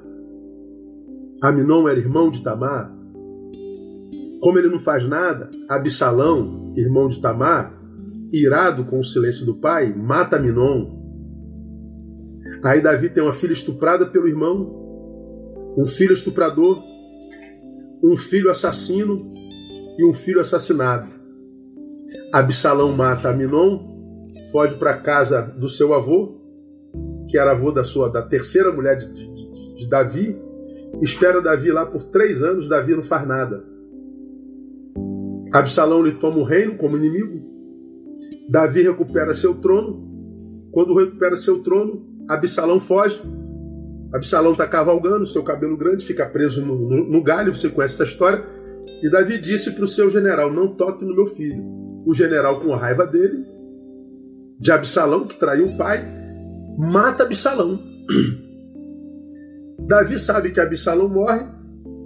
[1.41, 2.93] Aminon era irmão de Tamar.
[4.41, 7.77] Como ele não faz nada, Absalão, irmão de Tamar,
[8.31, 10.97] irado com o silêncio do pai, mata Aminon.
[12.63, 16.81] Aí Davi tem uma filha estuprada pelo irmão, um filho estuprador,
[18.03, 19.33] um filho assassino
[19.97, 21.09] e um filho assassinado.
[22.31, 23.88] Absalão mata Aminon,
[24.51, 26.37] foge para a casa do seu avô,
[27.29, 30.49] que era avô da sua da terceira mulher de, de, de Davi,
[31.01, 33.63] Espera Davi lá por três anos, Davi não faz nada.
[35.53, 37.41] Absalão lhe toma o reino como inimigo.
[38.49, 40.07] Davi recupera seu trono.
[40.71, 43.21] Quando recupera seu trono, Absalão foge.
[44.11, 48.11] Absalão está cavalgando, seu cabelo grande fica preso no, no, no galho, você conhece essa
[48.11, 48.43] história.
[49.01, 51.63] E Davi disse para o seu general: Não toque no meu filho.
[52.05, 53.45] O general, com raiva dele,
[54.59, 56.05] de Absalão, que traiu o pai,
[56.77, 57.79] mata Absalão.
[59.79, 61.45] Davi sabe que Absalão morre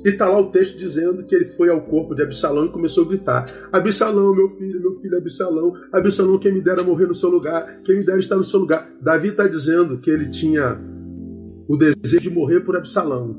[0.06, 3.06] e está lá o texto dizendo que ele foi ao corpo de Absalão e começou
[3.06, 7.30] a gritar: Absalão, meu filho, meu filho Absalão, Absalão, quem me dera morrer no seu
[7.30, 8.90] lugar, quem me dera estar no seu lugar.
[9.02, 10.80] Davi está dizendo que ele tinha
[11.68, 13.36] o desejo de morrer por Absalão,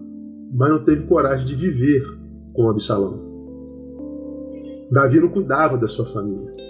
[0.52, 2.04] mas não teve coragem de viver
[2.52, 3.22] com Absalão.
[4.90, 6.63] Davi não cuidava da sua família.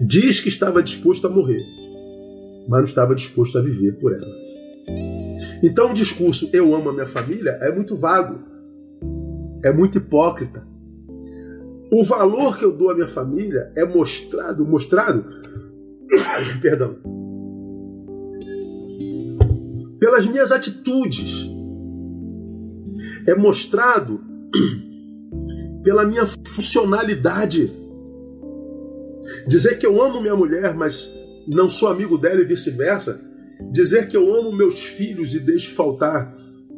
[0.00, 1.64] Diz que estava disposto a morrer,
[2.68, 4.42] mas não estava disposto a viver por ela.
[5.62, 8.40] Então o discurso eu amo a minha família é muito vago,
[9.62, 10.66] é muito hipócrita.
[11.92, 15.24] o valor que eu dou à minha família é mostrado, mostrado,
[16.62, 16.96] perdão,
[20.02, 21.48] pelas minhas atitudes.
[23.24, 24.20] É mostrado
[25.84, 27.70] pela minha funcionalidade.
[29.46, 31.12] Dizer que eu amo minha mulher, mas
[31.46, 33.20] não sou amigo dela e vice-versa.
[33.70, 36.36] Dizer que eu amo meus filhos e deixo faltar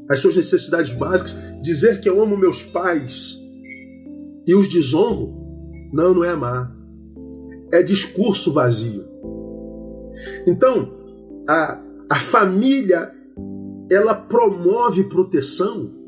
[0.09, 1.35] as suas necessidades básicas.
[1.63, 3.39] Dizer que eu amo meus pais
[4.47, 5.35] e os desonro.
[5.93, 6.75] Não, não é amar.
[7.73, 9.05] É discurso vazio.
[10.47, 10.95] Então,
[11.49, 11.81] a,
[12.11, 13.13] a família
[13.91, 16.05] ela promove proteção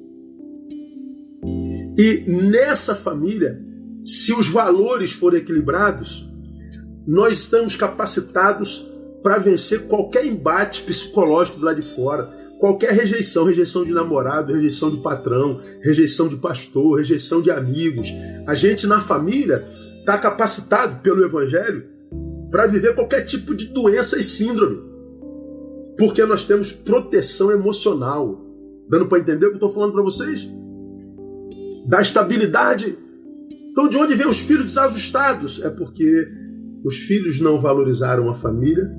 [1.98, 3.58] e nessa família,
[4.04, 6.25] se os valores forem equilibrados,
[7.06, 8.90] nós estamos capacitados
[9.22, 14.90] para vencer qualquer embate psicológico do lado de fora, qualquer rejeição, rejeição de namorado, rejeição
[14.90, 18.12] de patrão, rejeição de pastor, rejeição de amigos.
[18.46, 19.66] A gente na família
[20.00, 21.84] está capacitado pelo Evangelho
[22.50, 24.80] para viver qualquer tipo de doença e síndrome,
[25.98, 28.42] porque nós temos proteção emocional.
[28.88, 30.48] Dando para entender o que eu estou falando para vocês?
[31.86, 32.98] da estabilidade.
[33.70, 35.62] Então, de onde vem os filhos desajustados?
[35.62, 36.28] É porque
[36.84, 38.90] os filhos não valorizaram a família,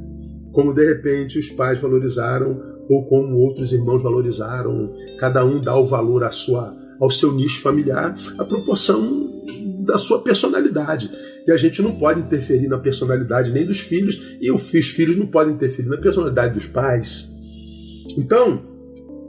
[0.52, 2.60] como de repente os pais valorizaram,
[2.90, 4.94] ou como outros irmãos valorizaram.
[5.20, 9.44] Cada um dá o valor à sua, ao seu nicho familiar, a proporção
[9.86, 11.10] da sua personalidade.
[11.48, 15.28] E a gente não pode interferir na personalidade nem dos filhos, e os filhos não
[15.28, 17.28] podem interferir na personalidade dos pais.
[18.18, 18.62] Então,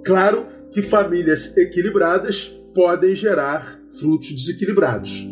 [0.05, 5.27] claro que famílias equilibradas podem gerar frutos desequilibrados.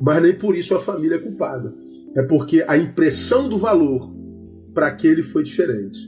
[0.00, 1.74] Mas nem por isso a família é culpada.
[2.16, 4.12] É porque a impressão do valor
[4.74, 5.98] para aquele foi diferente.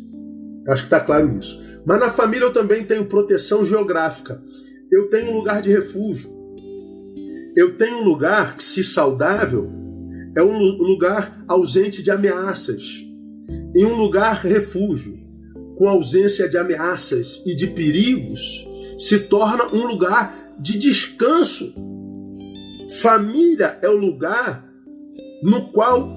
[0.68, 1.60] Acho que está claro isso.
[1.84, 4.42] Mas na família eu também tenho proteção geográfica.
[4.90, 6.30] Eu tenho um lugar de refúgio.
[7.56, 9.70] Eu tenho um lugar que, se saudável,
[10.36, 13.04] é um lugar ausente de ameaças.
[13.74, 15.18] Em um lugar refúgio,
[15.76, 18.66] com ausência de ameaças e de perigos,
[18.98, 21.74] se torna um lugar de descanso.
[23.00, 24.69] Família é o lugar
[25.42, 26.08] no qual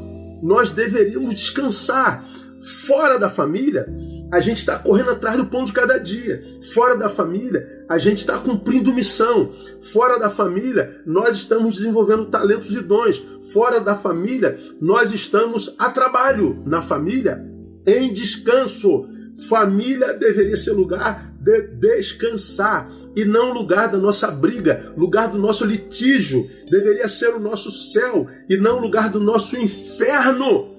[0.41, 2.23] nós deveríamos descansar.
[2.87, 3.85] Fora da família,
[4.31, 6.41] a gente está correndo atrás do pão de cada dia.
[6.73, 9.51] Fora da família, a gente está cumprindo missão.
[9.91, 13.21] Fora da família, nós estamos desenvolvendo talentos e dons.
[13.51, 16.63] Fora da família, nós estamos a trabalho.
[16.65, 17.45] Na família,
[17.85, 19.05] em descanso.
[19.47, 25.65] Família deveria ser lugar de descansar e não lugar da nossa briga, lugar do nosso
[25.65, 26.47] litígio.
[26.69, 30.71] Deveria ser o nosso céu e não lugar do nosso inferno.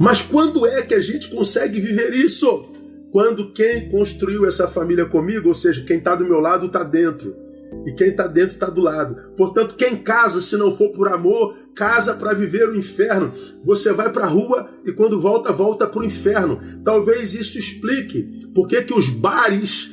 [0.00, 2.70] Mas quando é que a gente consegue viver isso?
[3.10, 7.47] Quando quem construiu essa família comigo, ou seja, quem está do meu lado, está dentro
[7.86, 9.32] e quem está dentro está do lado.
[9.36, 13.32] Portanto, quem casa, se não for por amor, casa para viver o inferno.
[13.64, 16.60] Você vai para a rua e quando volta, volta para o inferno.
[16.84, 19.90] Talvez isso explique por que os bares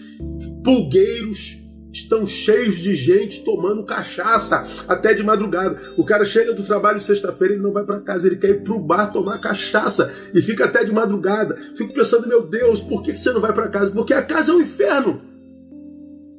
[0.63, 5.80] pulgueiros estão cheios de gente tomando cachaça até de madrugada.
[5.95, 8.73] O cara chega do trabalho sexta-feira, ele não vai para casa, ele quer ir para
[8.73, 11.55] o bar tomar cachaça e fica até de madrugada.
[11.76, 13.91] Fico pensando, meu Deus, por que você não vai para casa?
[13.91, 15.35] Porque a casa é um inferno.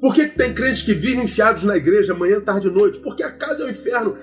[0.06, 3.00] Por que, que tem crentes que vivem enfiados na igreja manhã, tarde e noite?
[3.00, 4.14] Porque a casa é o inferno.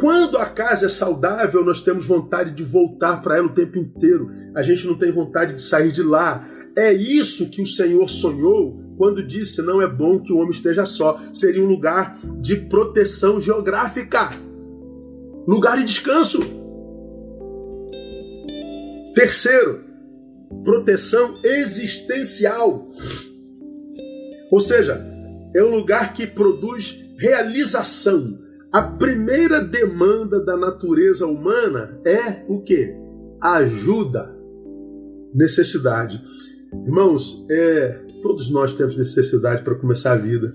[0.00, 4.28] Quando a casa é saudável, nós temos vontade de voltar para ela o tempo inteiro.
[4.52, 6.44] A gente não tem vontade de sair de lá.
[6.76, 10.84] É isso que o Senhor sonhou quando disse: não é bom que o homem esteja
[10.84, 11.16] só.
[11.32, 14.30] Seria um lugar de proteção geográfica,
[15.46, 16.40] lugar de descanso.
[19.14, 19.84] Terceiro,
[20.64, 22.88] proteção existencial.
[24.50, 25.07] Ou seja,
[25.54, 28.38] é um lugar que produz realização.
[28.72, 32.94] A primeira demanda da natureza humana é o que?
[33.40, 34.36] Ajuda,
[35.34, 36.22] necessidade.
[36.84, 40.54] Irmãos, é, todos nós temos necessidade para começar a vida.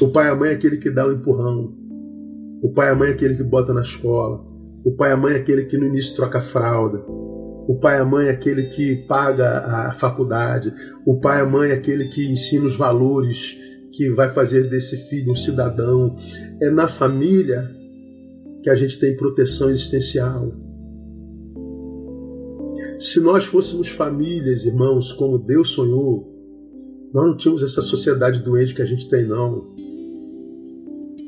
[0.00, 1.74] O pai e a mãe é aquele que dá o um empurrão.
[2.62, 4.44] O pai e a mãe é aquele que bota na escola.
[4.84, 7.04] O pai e a mãe é aquele que no início troca fralda.
[7.72, 10.74] O pai e a mãe é aquele que paga a faculdade.
[11.06, 13.56] O pai e a mãe é aquele que ensina os valores
[13.90, 16.14] que vai fazer desse filho um cidadão.
[16.60, 17.74] É na família
[18.62, 20.52] que a gente tem proteção existencial.
[22.98, 26.30] Se nós fôssemos famílias, irmãos, como Deus sonhou,
[27.14, 29.74] nós não tínhamos essa sociedade doente que a gente tem, não.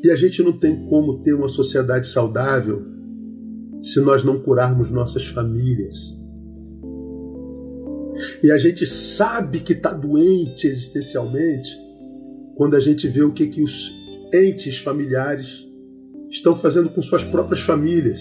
[0.05, 2.83] E a gente não tem como ter uma sociedade saudável
[3.81, 6.23] se nós não curarmos nossas famílias.
[8.43, 11.70] E a gente sabe que está doente existencialmente
[12.57, 13.93] quando a gente vê o que, que os
[14.33, 15.66] entes familiares
[16.31, 18.20] estão fazendo com suas próprias famílias.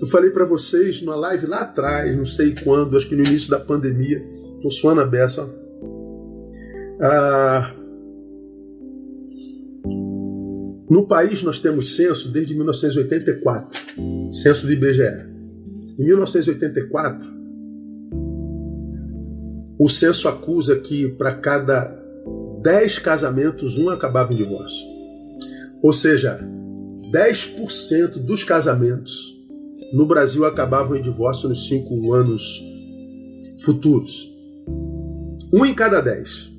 [0.00, 3.50] Eu falei para vocês numa live lá atrás, não sei quando, acho que no início
[3.50, 4.24] da pandemia,
[4.56, 5.48] estou suando a beça.
[7.00, 7.74] Ah,
[10.88, 13.80] no país nós temos censo desde 1984,
[14.32, 15.26] censo do IBGE.
[15.98, 17.37] Em 1984,
[19.78, 21.96] o censo acusa que para cada
[22.62, 24.86] 10 casamentos, um acabava em divórcio.
[25.82, 26.40] Ou seja,
[27.12, 29.36] 10% dos casamentos
[29.92, 32.62] no Brasil acabavam em divórcio nos cinco anos
[33.64, 34.28] futuros.
[35.52, 36.52] Um em cada dez.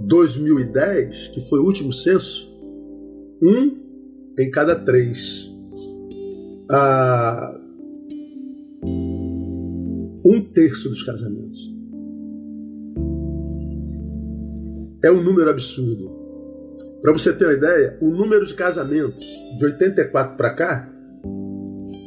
[0.00, 2.50] 2010, que foi o último censo,
[3.40, 3.78] um
[4.38, 5.48] em cada três.
[6.68, 7.60] Ah,
[10.24, 11.74] um terço dos casamentos.
[15.04, 16.10] É um número absurdo.
[17.02, 19.26] Para você ter uma ideia, o número de casamentos
[19.58, 20.88] de 84 para cá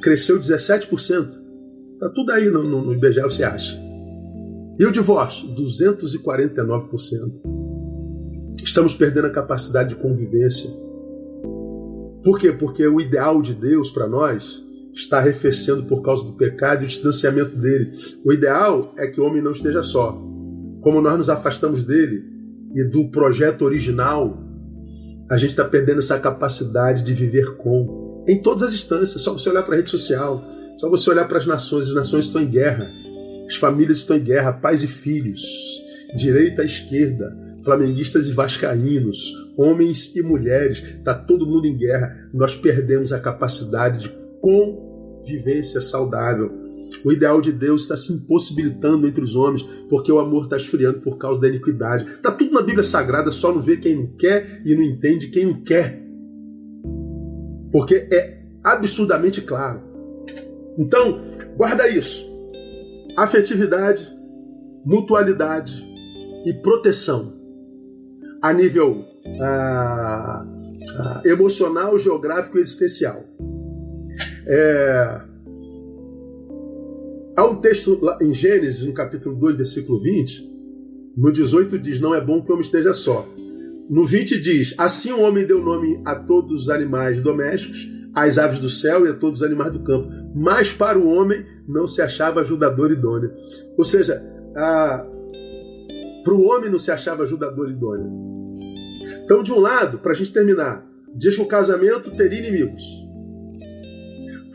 [0.01, 1.43] cresceu 17%.
[1.99, 3.78] Tá tudo aí no, no, no IBGE, você acha.
[4.80, 5.49] E o divórcio?
[5.55, 7.41] 249%.
[8.63, 10.70] Estamos perdendo a capacidade de convivência.
[12.24, 12.51] Por quê?
[12.51, 14.64] Porque o ideal de Deus para nós
[14.95, 17.91] está arrefecendo por causa do pecado e o distanciamento dele.
[18.23, 20.13] O ideal é que o homem não esteja só.
[20.81, 22.23] Como nós nos afastamos dele
[22.73, 24.41] e do projeto original,
[25.29, 28.23] a gente está perdendo essa capacidade de viver com.
[28.27, 30.43] Em todas as instâncias, só você olhar para a rede social,
[30.77, 32.91] só você olhar para as nações, as nações estão em guerra,
[33.47, 35.43] as famílias estão em guerra, pais e filhos,
[36.15, 42.29] direita e esquerda, flamenguistas e vascaínos, homens e mulheres, está todo mundo em guerra.
[42.33, 44.09] Nós perdemos a capacidade de
[45.26, 46.51] convivência saudável.
[47.03, 51.01] O ideal de Deus está se impossibilitando entre os homens, porque o amor está esfriando
[51.01, 52.05] por causa da iniquidade.
[52.05, 55.45] Está tudo na Bíblia Sagrada, só não vê quem não quer e não entende quem
[55.47, 56.01] não quer.
[57.71, 59.82] Porque é absurdamente claro.
[60.78, 61.19] Então,
[61.57, 62.23] guarda isso.
[63.17, 64.07] Afetividade,
[64.86, 65.86] mutualidade
[66.45, 67.34] e proteção
[68.41, 69.03] a nível
[69.41, 70.45] ah,
[70.99, 73.23] ah, emocional, geográfico e existencial.
[74.47, 75.21] É,
[77.35, 80.55] há um texto em Gênesis, no capítulo 2, versículo 20,
[81.17, 83.27] no 18 diz: Não é bom que o homem esteja só.
[83.89, 88.59] No 20 diz: Assim o homem deu nome a todos os animais domésticos, às aves
[88.59, 90.09] do céu e a todos os animais do campo.
[90.35, 93.31] Mas para o homem não se achava ajudador idôneo.
[93.77, 94.21] Ou seja,
[94.53, 98.25] para o homem não se achava ajudador idôneo.
[99.23, 100.85] Então, de um lado, para a gente terminar,
[101.15, 103.04] diz que o casamento teria inimigos.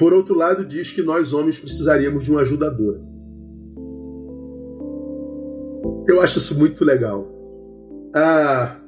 [0.00, 2.98] Por outro lado, diz que nós homens precisaríamos de uma ajudadora.
[6.08, 7.28] Eu acho isso muito legal.
[8.14, 8.78] Ah,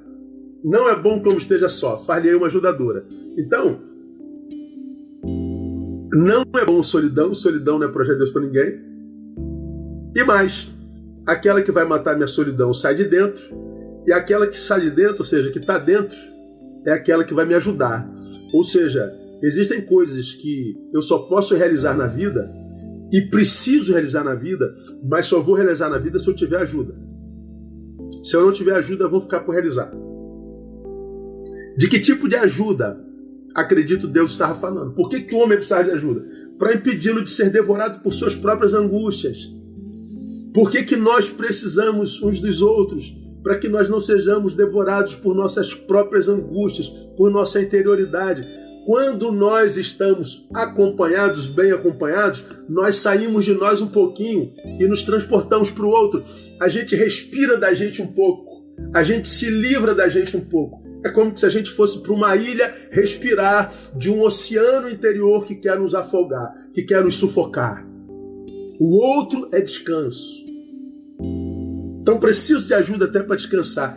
[0.65, 3.05] não é bom como esteja só, far-lhe uma ajudadora.
[3.39, 3.79] Então,
[6.15, 8.81] não é bom solidão, solidão não é projeto de Deus para ninguém.
[10.17, 10.73] E mais,
[11.27, 13.43] aquela que vai matar minha solidão sai de dentro,
[14.07, 16.17] e aquela que sai de dentro, ou seja, que está dentro,
[16.87, 18.11] é aquela que vai me ajudar.
[18.55, 22.49] Ou seja, Existem coisas que eu só posso realizar na vida
[23.13, 24.73] e preciso realizar na vida,
[25.03, 26.95] mas só vou realizar na vida se eu tiver ajuda.
[28.23, 29.93] Se eu não tiver ajuda, vão ficar por realizar.
[31.77, 33.05] De que tipo de ajuda
[33.55, 34.95] acredito Deus estava falando?
[34.95, 36.25] Por que, que o homem precisa de ajuda?
[36.59, 39.53] Para impedi-lo de ser devorado por suas próprias angústias.
[40.55, 43.13] Por que, que nós precisamos uns dos outros?
[43.43, 49.77] Para que nós não sejamos devorados por nossas próprias angústias, por nossa interioridade quando nós
[49.77, 55.91] estamos acompanhados, bem acompanhados, nós saímos de nós um pouquinho e nos transportamos para o
[55.91, 56.25] outro.
[56.61, 60.83] A gente respira da gente um pouco, a gente se livra da gente um pouco.
[61.05, 65.57] É como se a gente fosse para uma ilha respirar de um oceano interior que
[65.57, 67.85] quer nos afogar, que quer nos sufocar.
[68.81, 70.43] O outro é descanso.
[72.01, 73.97] Então preciso de ajuda até para descansar.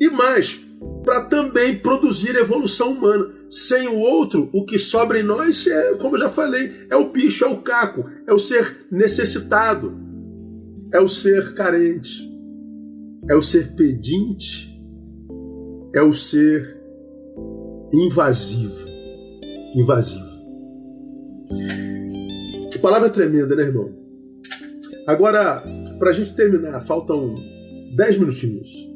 [0.00, 0.60] E mais,
[1.04, 3.28] para também produzir evolução humana.
[3.50, 7.10] Sem o outro, o que sobra em nós é, como eu já falei, é o
[7.10, 9.96] bicho, é o caco, é o ser necessitado,
[10.92, 12.30] é o ser carente,
[13.28, 14.74] é o ser pedinte,
[15.94, 16.76] é o ser
[17.92, 18.88] invasivo.
[19.74, 20.34] Invasivo.
[22.84, 23.90] Palavra tremenda, né, irmão?
[25.06, 25.64] Agora,
[25.98, 27.34] para a gente terminar, faltam
[27.96, 28.93] 10 minutinhos.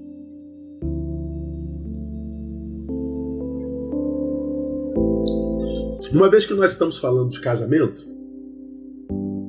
[6.13, 8.07] Uma vez que nós estamos falando de casamento,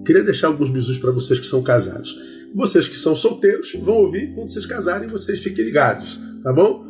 [0.05, 2.17] queria deixar alguns bisus para vocês que são casados.
[2.53, 6.85] Vocês que são solteiros vão ouvir quando vocês casarem, vocês fiquem ligados, tá bom?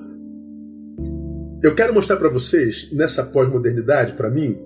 [1.61, 4.57] Eu quero mostrar para vocês, nessa pós-modernidade, para mim,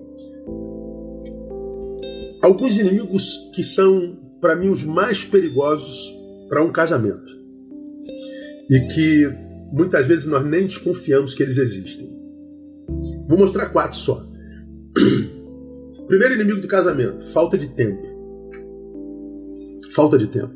[2.40, 6.14] alguns inimigos que são, para mim, os mais perigosos
[6.48, 7.28] para um casamento.
[8.70, 9.28] E que
[9.72, 12.08] muitas vezes nós nem desconfiamos que eles existem.
[13.28, 14.33] Vou mostrar quatro só.
[16.06, 18.02] Primeiro inimigo do casamento: falta de tempo.
[19.94, 20.54] Falta de tempo.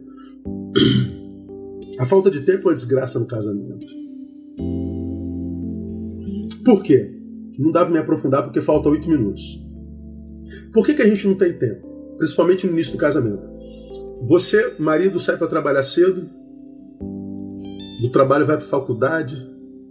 [1.98, 3.86] A falta de tempo é uma desgraça no casamento.
[6.64, 7.12] Por quê?
[7.58, 9.42] Não dá para me aprofundar porque falta oito minutos.
[10.72, 11.86] Por que, que a gente não tem tempo?
[12.18, 13.48] Principalmente no início do casamento.
[14.28, 16.28] Você, marido, sai para trabalhar cedo,
[18.00, 19.34] do trabalho vai para faculdade,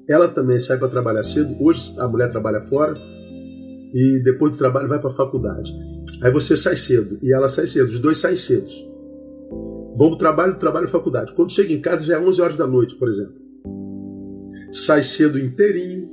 [0.07, 1.57] ela também sai para trabalhar cedo.
[1.59, 2.97] Hoje a mulher trabalha fora
[3.93, 5.73] e depois do trabalho vai para a faculdade.
[6.21, 8.67] Aí você sai cedo e ela sai cedo, os dois saem cedo.
[9.95, 11.33] Vão para trabalho, trabalho faculdade.
[11.33, 13.35] Quando chega em casa já é 11 horas da noite, por exemplo.
[14.71, 16.09] Sai cedo inteirinho,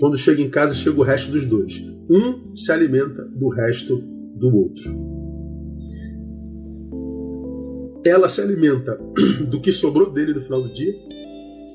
[0.00, 1.80] quando chega em casa, chega o resto dos dois.
[2.10, 5.10] Um se alimenta do resto do outro.
[8.04, 8.98] Ela se alimenta
[9.46, 10.94] do que sobrou dele no final do dia.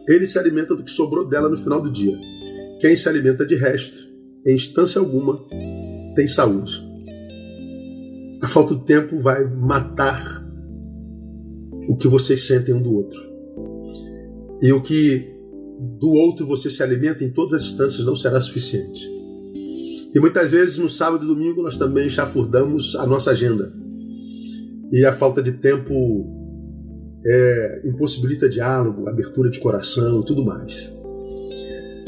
[0.09, 2.17] Ele se alimenta do que sobrou dela no final do dia.
[2.79, 4.14] Quem se alimenta de resto,
[4.45, 5.43] em instância alguma,
[6.15, 6.83] tem saúde.
[8.41, 10.45] A falta de tempo vai matar
[11.89, 13.19] o que vocês sentem um do outro.
[14.61, 15.33] E o que
[15.99, 19.09] do outro você se alimenta em todas as instâncias não será suficiente.
[20.13, 23.73] E muitas vezes no sábado e domingo nós também chafurdamos a nossa agenda.
[24.91, 25.93] E a falta de tempo
[27.25, 30.94] é, impossibilita diálogo, abertura de coração tudo mais.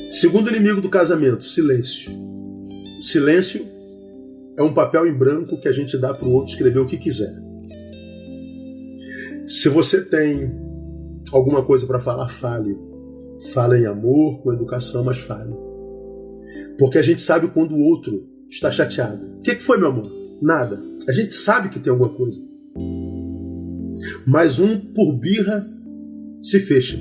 [0.09, 2.11] Segundo inimigo do casamento, silêncio.
[3.01, 3.65] Silêncio
[4.57, 6.97] é um papel em branco que a gente dá para o outro escrever o que
[6.97, 7.33] quiser.
[9.45, 10.51] Se você tem
[11.31, 12.77] alguma coisa para falar, fale.
[13.53, 15.53] Fala em amor, com educação, mas fale.
[16.79, 19.37] Porque a gente sabe quando o outro está chateado.
[19.39, 20.11] O que, que foi, meu amor?
[20.41, 20.81] Nada.
[21.07, 22.41] A gente sabe que tem alguma coisa.
[24.25, 25.67] Mas um, por birra,
[26.41, 26.97] se fecha.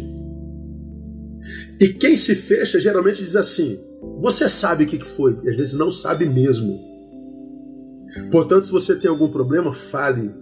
[1.81, 3.79] E quem se fecha geralmente diz assim:
[4.19, 5.39] Você sabe o que foi?
[5.45, 6.79] E às vezes não sabe mesmo.
[8.31, 10.33] Portanto, se você tem algum problema, fale.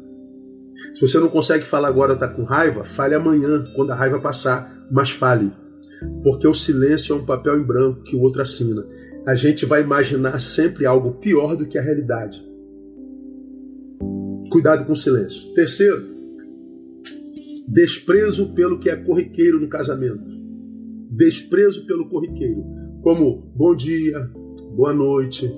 [0.95, 4.87] Se você não consegue falar agora, está com raiva, fale amanhã, quando a raiva passar,
[4.91, 5.53] mas fale
[6.23, 8.85] porque o silêncio é um papel em branco que o outro assina.
[9.27, 12.45] A gente vai imaginar sempre algo pior do que a realidade.
[14.51, 15.53] Cuidado com o silêncio.
[15.55, 16.15] Terceiro,
[17.69, 20.34] desprezo pelo que é corriqueiro no casamento.
[21.17, 22.65] Desprezo pelo corriqueiro,
[23.03, 24.31] como bom dia,
[24.75, 25.51] boa noite,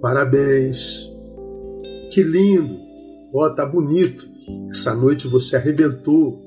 [0.00, 1.10] parabéns,
[2.12, 2.76] que lindo,
[3.32, 4.28] ó, oh, tá bonito,
[4.70, 6.40] essa noite você arrebentou,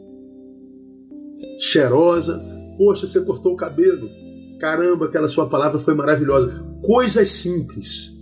[1.57, 2.43] cheirosa,
[2.79, 4.09] Poxa, você cortou o cabelo.
[4.57, 6.65] Caramba, aquela sua palavra foi maravilhosa.
[6.81, 8.13] Coisas simples.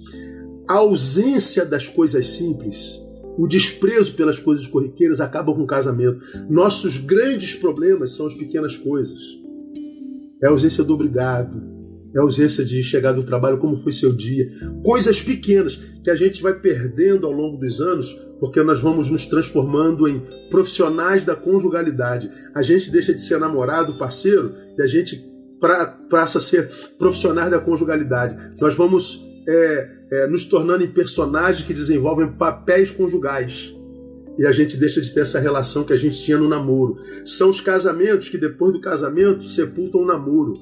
[0.68, 3.00] A ausência das coisas simples,
[3.38, 6.20] o desprezo pelas coisas corriqueiras acaba com o casamento.
[6.50, 9.20] Nossos grandes problemas são as pequenas coisas.
[10.42, 11.62] É a ausência do obrigado,
[12.16, 14.48] é a ausência de chegar do trabalho, como foi seu dia.
[14.84, 19.26] Coisas pequenas que a gente vai perdendo ao longo dos anos porque nós vamos nos
[19.26, 22.30] transformando em profissionais da conjugalidade.
[22.56, 25.26] A gente deixa de ser namorado, parceiro, e a gente
[26.10, 28.56] passa a ser profissionais da conjugalidade.
[28.60, 33.74] Nós vamos é, é, nos tornando em personagens que desenvolvem papéis conjugais.
[34.38, 36.98] E a gente deixa de ter essa relação que a gente tinha no namoro.
[37.26, 40.56] São os casamentos que, depois do casamento, sepultam o namoro.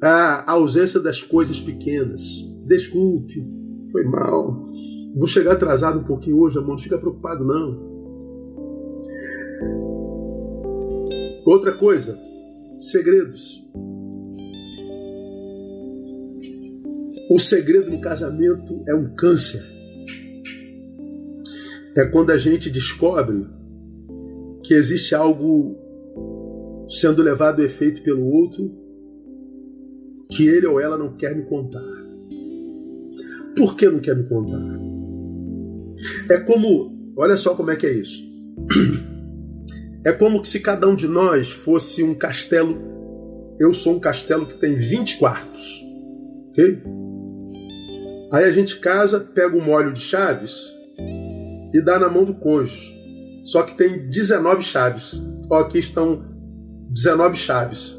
[0.00, 2.22] A ausência das coisas pequenas.
[2.64, 3.44] Desculpe,
[3.90, 4.68] foi mal
[5.14, 7.88] Vou chegar atrasado um pouquinho hoje, amor, não fica preocupado não.
[11.44, 12.18] Outra coisa,
[12.76, 13.66] segredos.
[17.30, 19.77] O segredo no casamento é um câncer.
[21.98, 23.44] É quando a gente descobre
[24.62, 25.76] que existe algo
[26.88, 28.72] sendo levado a efeito pelo outro
[30.30, 31.82] que ele ou ela não quer me contar.
[33.56, 34.62] Por que não quer me contar?
[36.30, 38.22] É como, olha só como é que é isso.
[40.04, 42.78] É como se cada um de nós fosse um castelo.
[43.58, 45.84] Eu sou um castelo que tem 20 quartos.
[46.50, 46.80] Ok?
[48.30, 50.77] Aí a gente casa, pega um molho de chaves
[51.72, 52.96] e dá na mão do cônjuge.
[53.44, 55.22] Só que tem 19 chaves.
[55.50, 56.22] Ó, aqui estão
[56.90, 57.96] 19 chaves.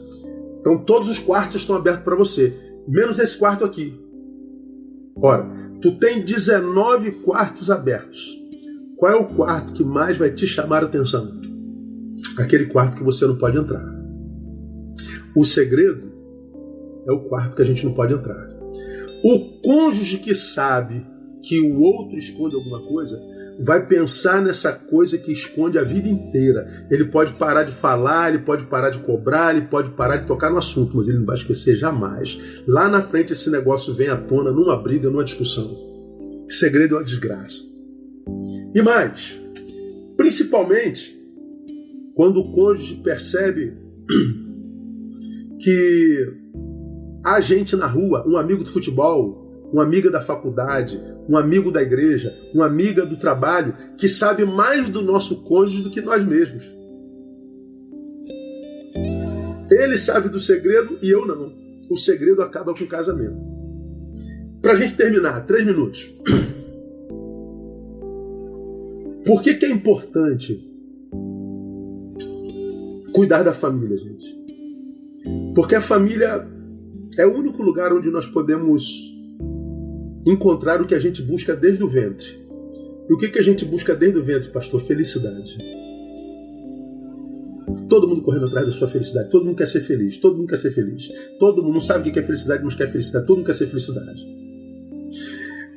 [0.60, 2.54] Então todos os quartos estão abertos para você,
[2.88, 4.00] menos esse quarto aqui.
[5.16, 5.50] Ora,
[5.82, 8.38] tu tem 19 quartos abertos.
[8.98, 11.40] Qual é o quarto que mais vai te chamar a atenção?
[12.38, 13.86] Aquele quarto que você não pode entrar.
[15.36, 16.12] O segredo
[17.08, 18.50] é o quarto que a gente não pode entrar.
[19.24, 21.06] O cônjuge que sabe
[21.42, 23.20] que o outro esconde alguma coisa
[23.60, 26.66] vai pensar nessa coisa que esconde a vida inteira.
[26.90, 30.50] Ele pode parar de falar, ele pode parar de cobrar, ele pode parar de tocar
[30.50, 32.38] no assunto, mas ele não vai esquecer jamais.
[32.68, 35.70] Lá na frente esse negócio vem à tona numa briga, numa discussão.
[36.48, 37.62] Segredo é uma desgraça.
[38.74, 39.38] E mais,
[40.16, 41.18] principalmente
[42.16, 43.78] quando o cônjuge percebe
[45.60, 46.34] que
[47.24, 51.82] há gente na rua, um amigo do futebol, uma amiga da faculdade, um amigo da
[51.82, 56.64] igreja, uma amiga do trabalho, que sabe mais do nosso cônjuge do que nós mesmos.
[59.72, 61.54] Ele sabe do segredo e eu não.
[61.90, 63.48] O segredo acaba com o casamento.
[64.62, 66.10] Para a gente terminar, três minutos.
[69.26, 70.68] Por que, que é importante
[73.14, 74.40] cuidar da família, gente?
[75.54, 76.48] Porque a família
[77.18, 79.19] é o único lugar onde nós podemos
[80.26, 82.40] encontrar o que a gente busca desde o ventre.
[83.10, 84.80] E o que, que a gente busca desde o ventre, pastor?
[84.82, 85.58] Felicidade.
[87.88, 89.30] Todo mundo correndo atrás da sua felicidade.
[89.30, 90.18] Todo mundo quer ser feliz.
[90.18, 91.10] Todo mundo quer ser feliz.
[91.40, 93.26] Todo mundo não sabe o que é felicidade, mas quer felicidade.
[93.26, 94.24] Todo mundo quer ser felicidade.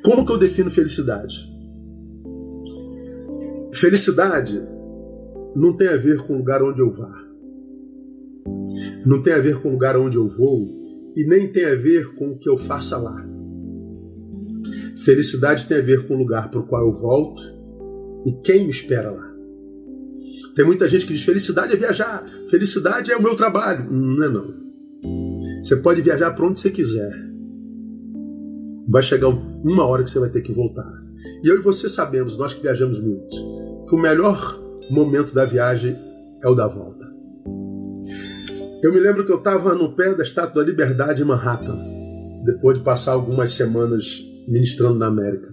[0.03, 1.51] Como que eu defino felicidade?
[3.73, 4.61] Felicidade
[5.55, 7.23] não tem a ver com o lugar onde eu vá.
[9.07, 11.13] Não tem a ver com o lugar onde eu vou.
[11.17, 13.32] E nem tem a ver com o que eu faça lá.
[15.05, 17.43] Felicidade tem a ver com o lugar para o qual eu volto
[18.25, 19.33] e quem me espera lá.
[20.55, 23.91] Tem muita gente que diz: felicidade é viajar, felicidade é o meu trabalho.
[23.91, 24.63] Não é não.
[25.63, 27.13] Você pode viajar para onde você quiser.
[28.89, 30.91] Vai chegar uma hora que você vai ter que voltar.
[31.45, 35.97] E eu e você sabemos, nós que viajamos muito, que o melhor momento da viagem
[36.43, 37.11] é o da volta.
[38.83, 41.79] Eu me lembro que eu estava no pé da Estátua da Liberdade em Manhattan,
[42.45, 45.53] depois de passar algumas semanas ministrando na América.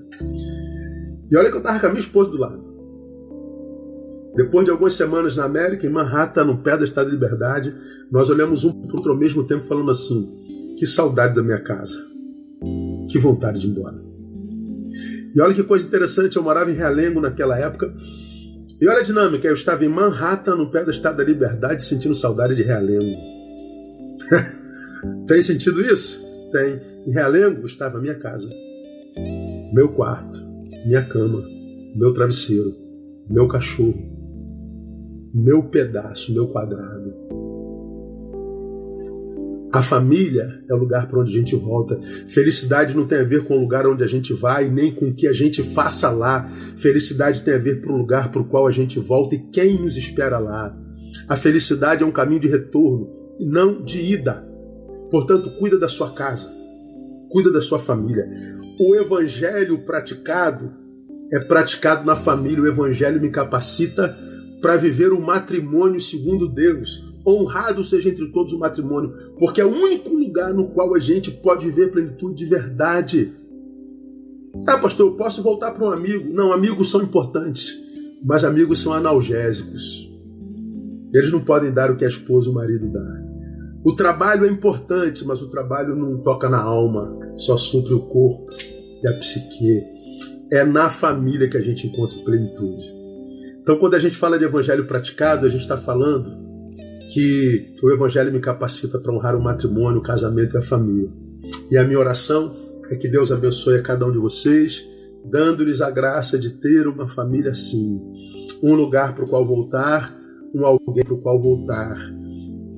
[1.32, 2.70] E olha que eu estava com a minha esposa do lado.
[4.36, 7.76] Depois de algumas semanas na América, em Manhattan, no pé da Estado de Liberdade,
[8.12, 11.60] nós olhamos um para o outro ao mesmo tempo, falando assim: que saudade da minha
[11.60, 12.00] casa,
[13.10, 14.02] que vontade de ir embora.
[15.36, 17.94] E olha que coisa interessante, eu morava em Realengo naquela época.
[18.82, 22.16] E olha a dinâmica, eu estava em Manhattan, no pé da Estado da Liberdade, sentindo
[22.16, 23.20] saudade de Realengo.
[25.28, 26.20] Tem sentido isso?
[26.52, 26.80] Tem.
[27.06, 28.50] Em Realengo estava a minha casa
[29.72, 30.40] meu quarto,
[30.86, 31.44] minha cama,
[31.96, 32.74] meu travesseiro,
[33.30, 34.10] meu cachorro,
[35.34, 37.14] meu pedaço, meu quadrado.
[39.72, 42.00] A família é o lugar para onde a gente volta.
[42.28, 45.14] Felicidade não tem a ver com o lugar onde a gente vai, nem com o
[45.14, 46.46] que a gente faça lá.
[46.78, 49.80] Felicidade tem a ver com o lugar para o qual a gente volta e quem
[49.80, 50.76] nos espera lá.
[51.28, 53.08] A felicidade é um caminho de retorno,
[53.40, 54.44] não de ida.
[55.12, 56.52] Portanto, cuida da sua casa,
[57.30, 58.28] cuida da sua família.
[58.80, 60.72] O evangelho praticado
[61.34, 62.64] é praticado na família.
[62.64, 64.18] O evangelho me capacita
[64.62, 67.04] para viver o matrimônio segundo Deus.
[67.28, 71.30] Honrado seja entre todos o matrimônio, porque é o único lugar no qual a gente
[71.30, 73.34] pode viver plenitude de verdade.
[74.66, 76.34] Ah, pastor, eu posso voltar para um amigo?
[76.34, 77.78] Não, amigos são importantes,
[78.24, 80.10] mas amigos são analgésicos.
[81.14, 83.30] Eles não podem dar o que a esposa e o marido dá.
[83.84, 88.48] O trabalho é importante, mas o trabalho não toca na alma, só supre o corpo
[89.04, 89.84] e a psique.
[90.52, 92.92] É na família que a gente encontra plenitude.
[93.62, 96.32] Então, quando a gente fala de evangelho praticado, a gente está falando
[97.14, 101.10] que o evangelho me capacita para honrar o matrimônio, o casamento e a família.
[101.72, 102.52] E a minha oração
[102.90, 104.84] é que Deus abençoe a cada um de vocês,
[105.26, 108.02] dando-lhes a graça de ter uma família assim,
[108.64, 110.18] um lugar para o qual voltar,
[110.54, 112.20] um alguém para o qual voltar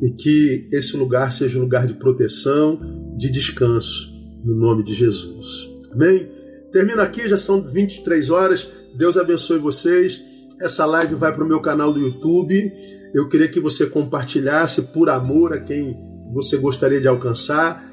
[0.02, 2.80] e que esse lugar seja um lugar de proteção,
[3.16, 4.11] de descanso,
[4.44, 5.70] no nome de Jesus.
[5.92, 6.30] Amém?
[6.72, 8.70] Termino aqui, já são 23 horas.
[8.96, 10.22] Deus abençoe vocês.
[10.60, 12.72] Essa live vai para o meu canal do YouTube.
[13.14, 15.98] Eu queria que você compartilhasse por amor a quem
[16.34, 17.84] você gostaria de alcançar,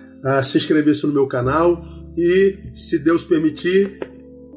[0.44, 1.84] se inscrevesse no meu canal
[2.16, 3.98] e, se Deus permitir,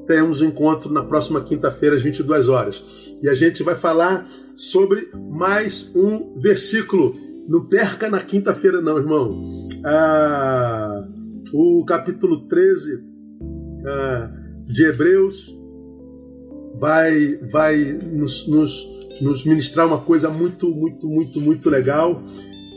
[0.05, 2.83] teremos um encontro na próxima quinta-feira às 22 horas.
[3.23, 7.15] E a gente vai falar sobre mais um versículo
[7.47, 9.67] não perca na quinta-feira, não, irmão.
[9.83, 11.00] Ah,
[11.53, 13.03] o capítulo 13
[13.85, 14.31] ah,
[14.63, 15.57] de Hebreus
[16.77, 18.87] vai, vai nos, nos,
[19.21, 22.23] nos ministrar uma coisa muito, muito, muito, muito legal,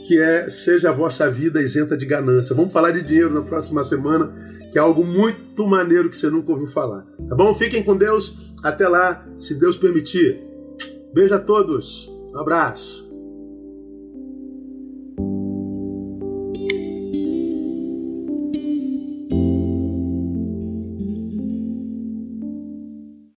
[0.06, 2.54] que é seja a vossa vida isenta de ganância.
[2.54, 4.32] Vamos falar de dinheiro na próxima semana,
[4.70, 7.06] que é algo muito maneiro que você nunca ouviu falar.
[7.28, 7.54] Tá bom?
[7.54, 8.54] Fiquem com Deus.
[8.62, 10.42] Até lá, se Deus permitir.
[11.12, 12.10] Beijo a todos.
[12.34, 13.03] Um abraço.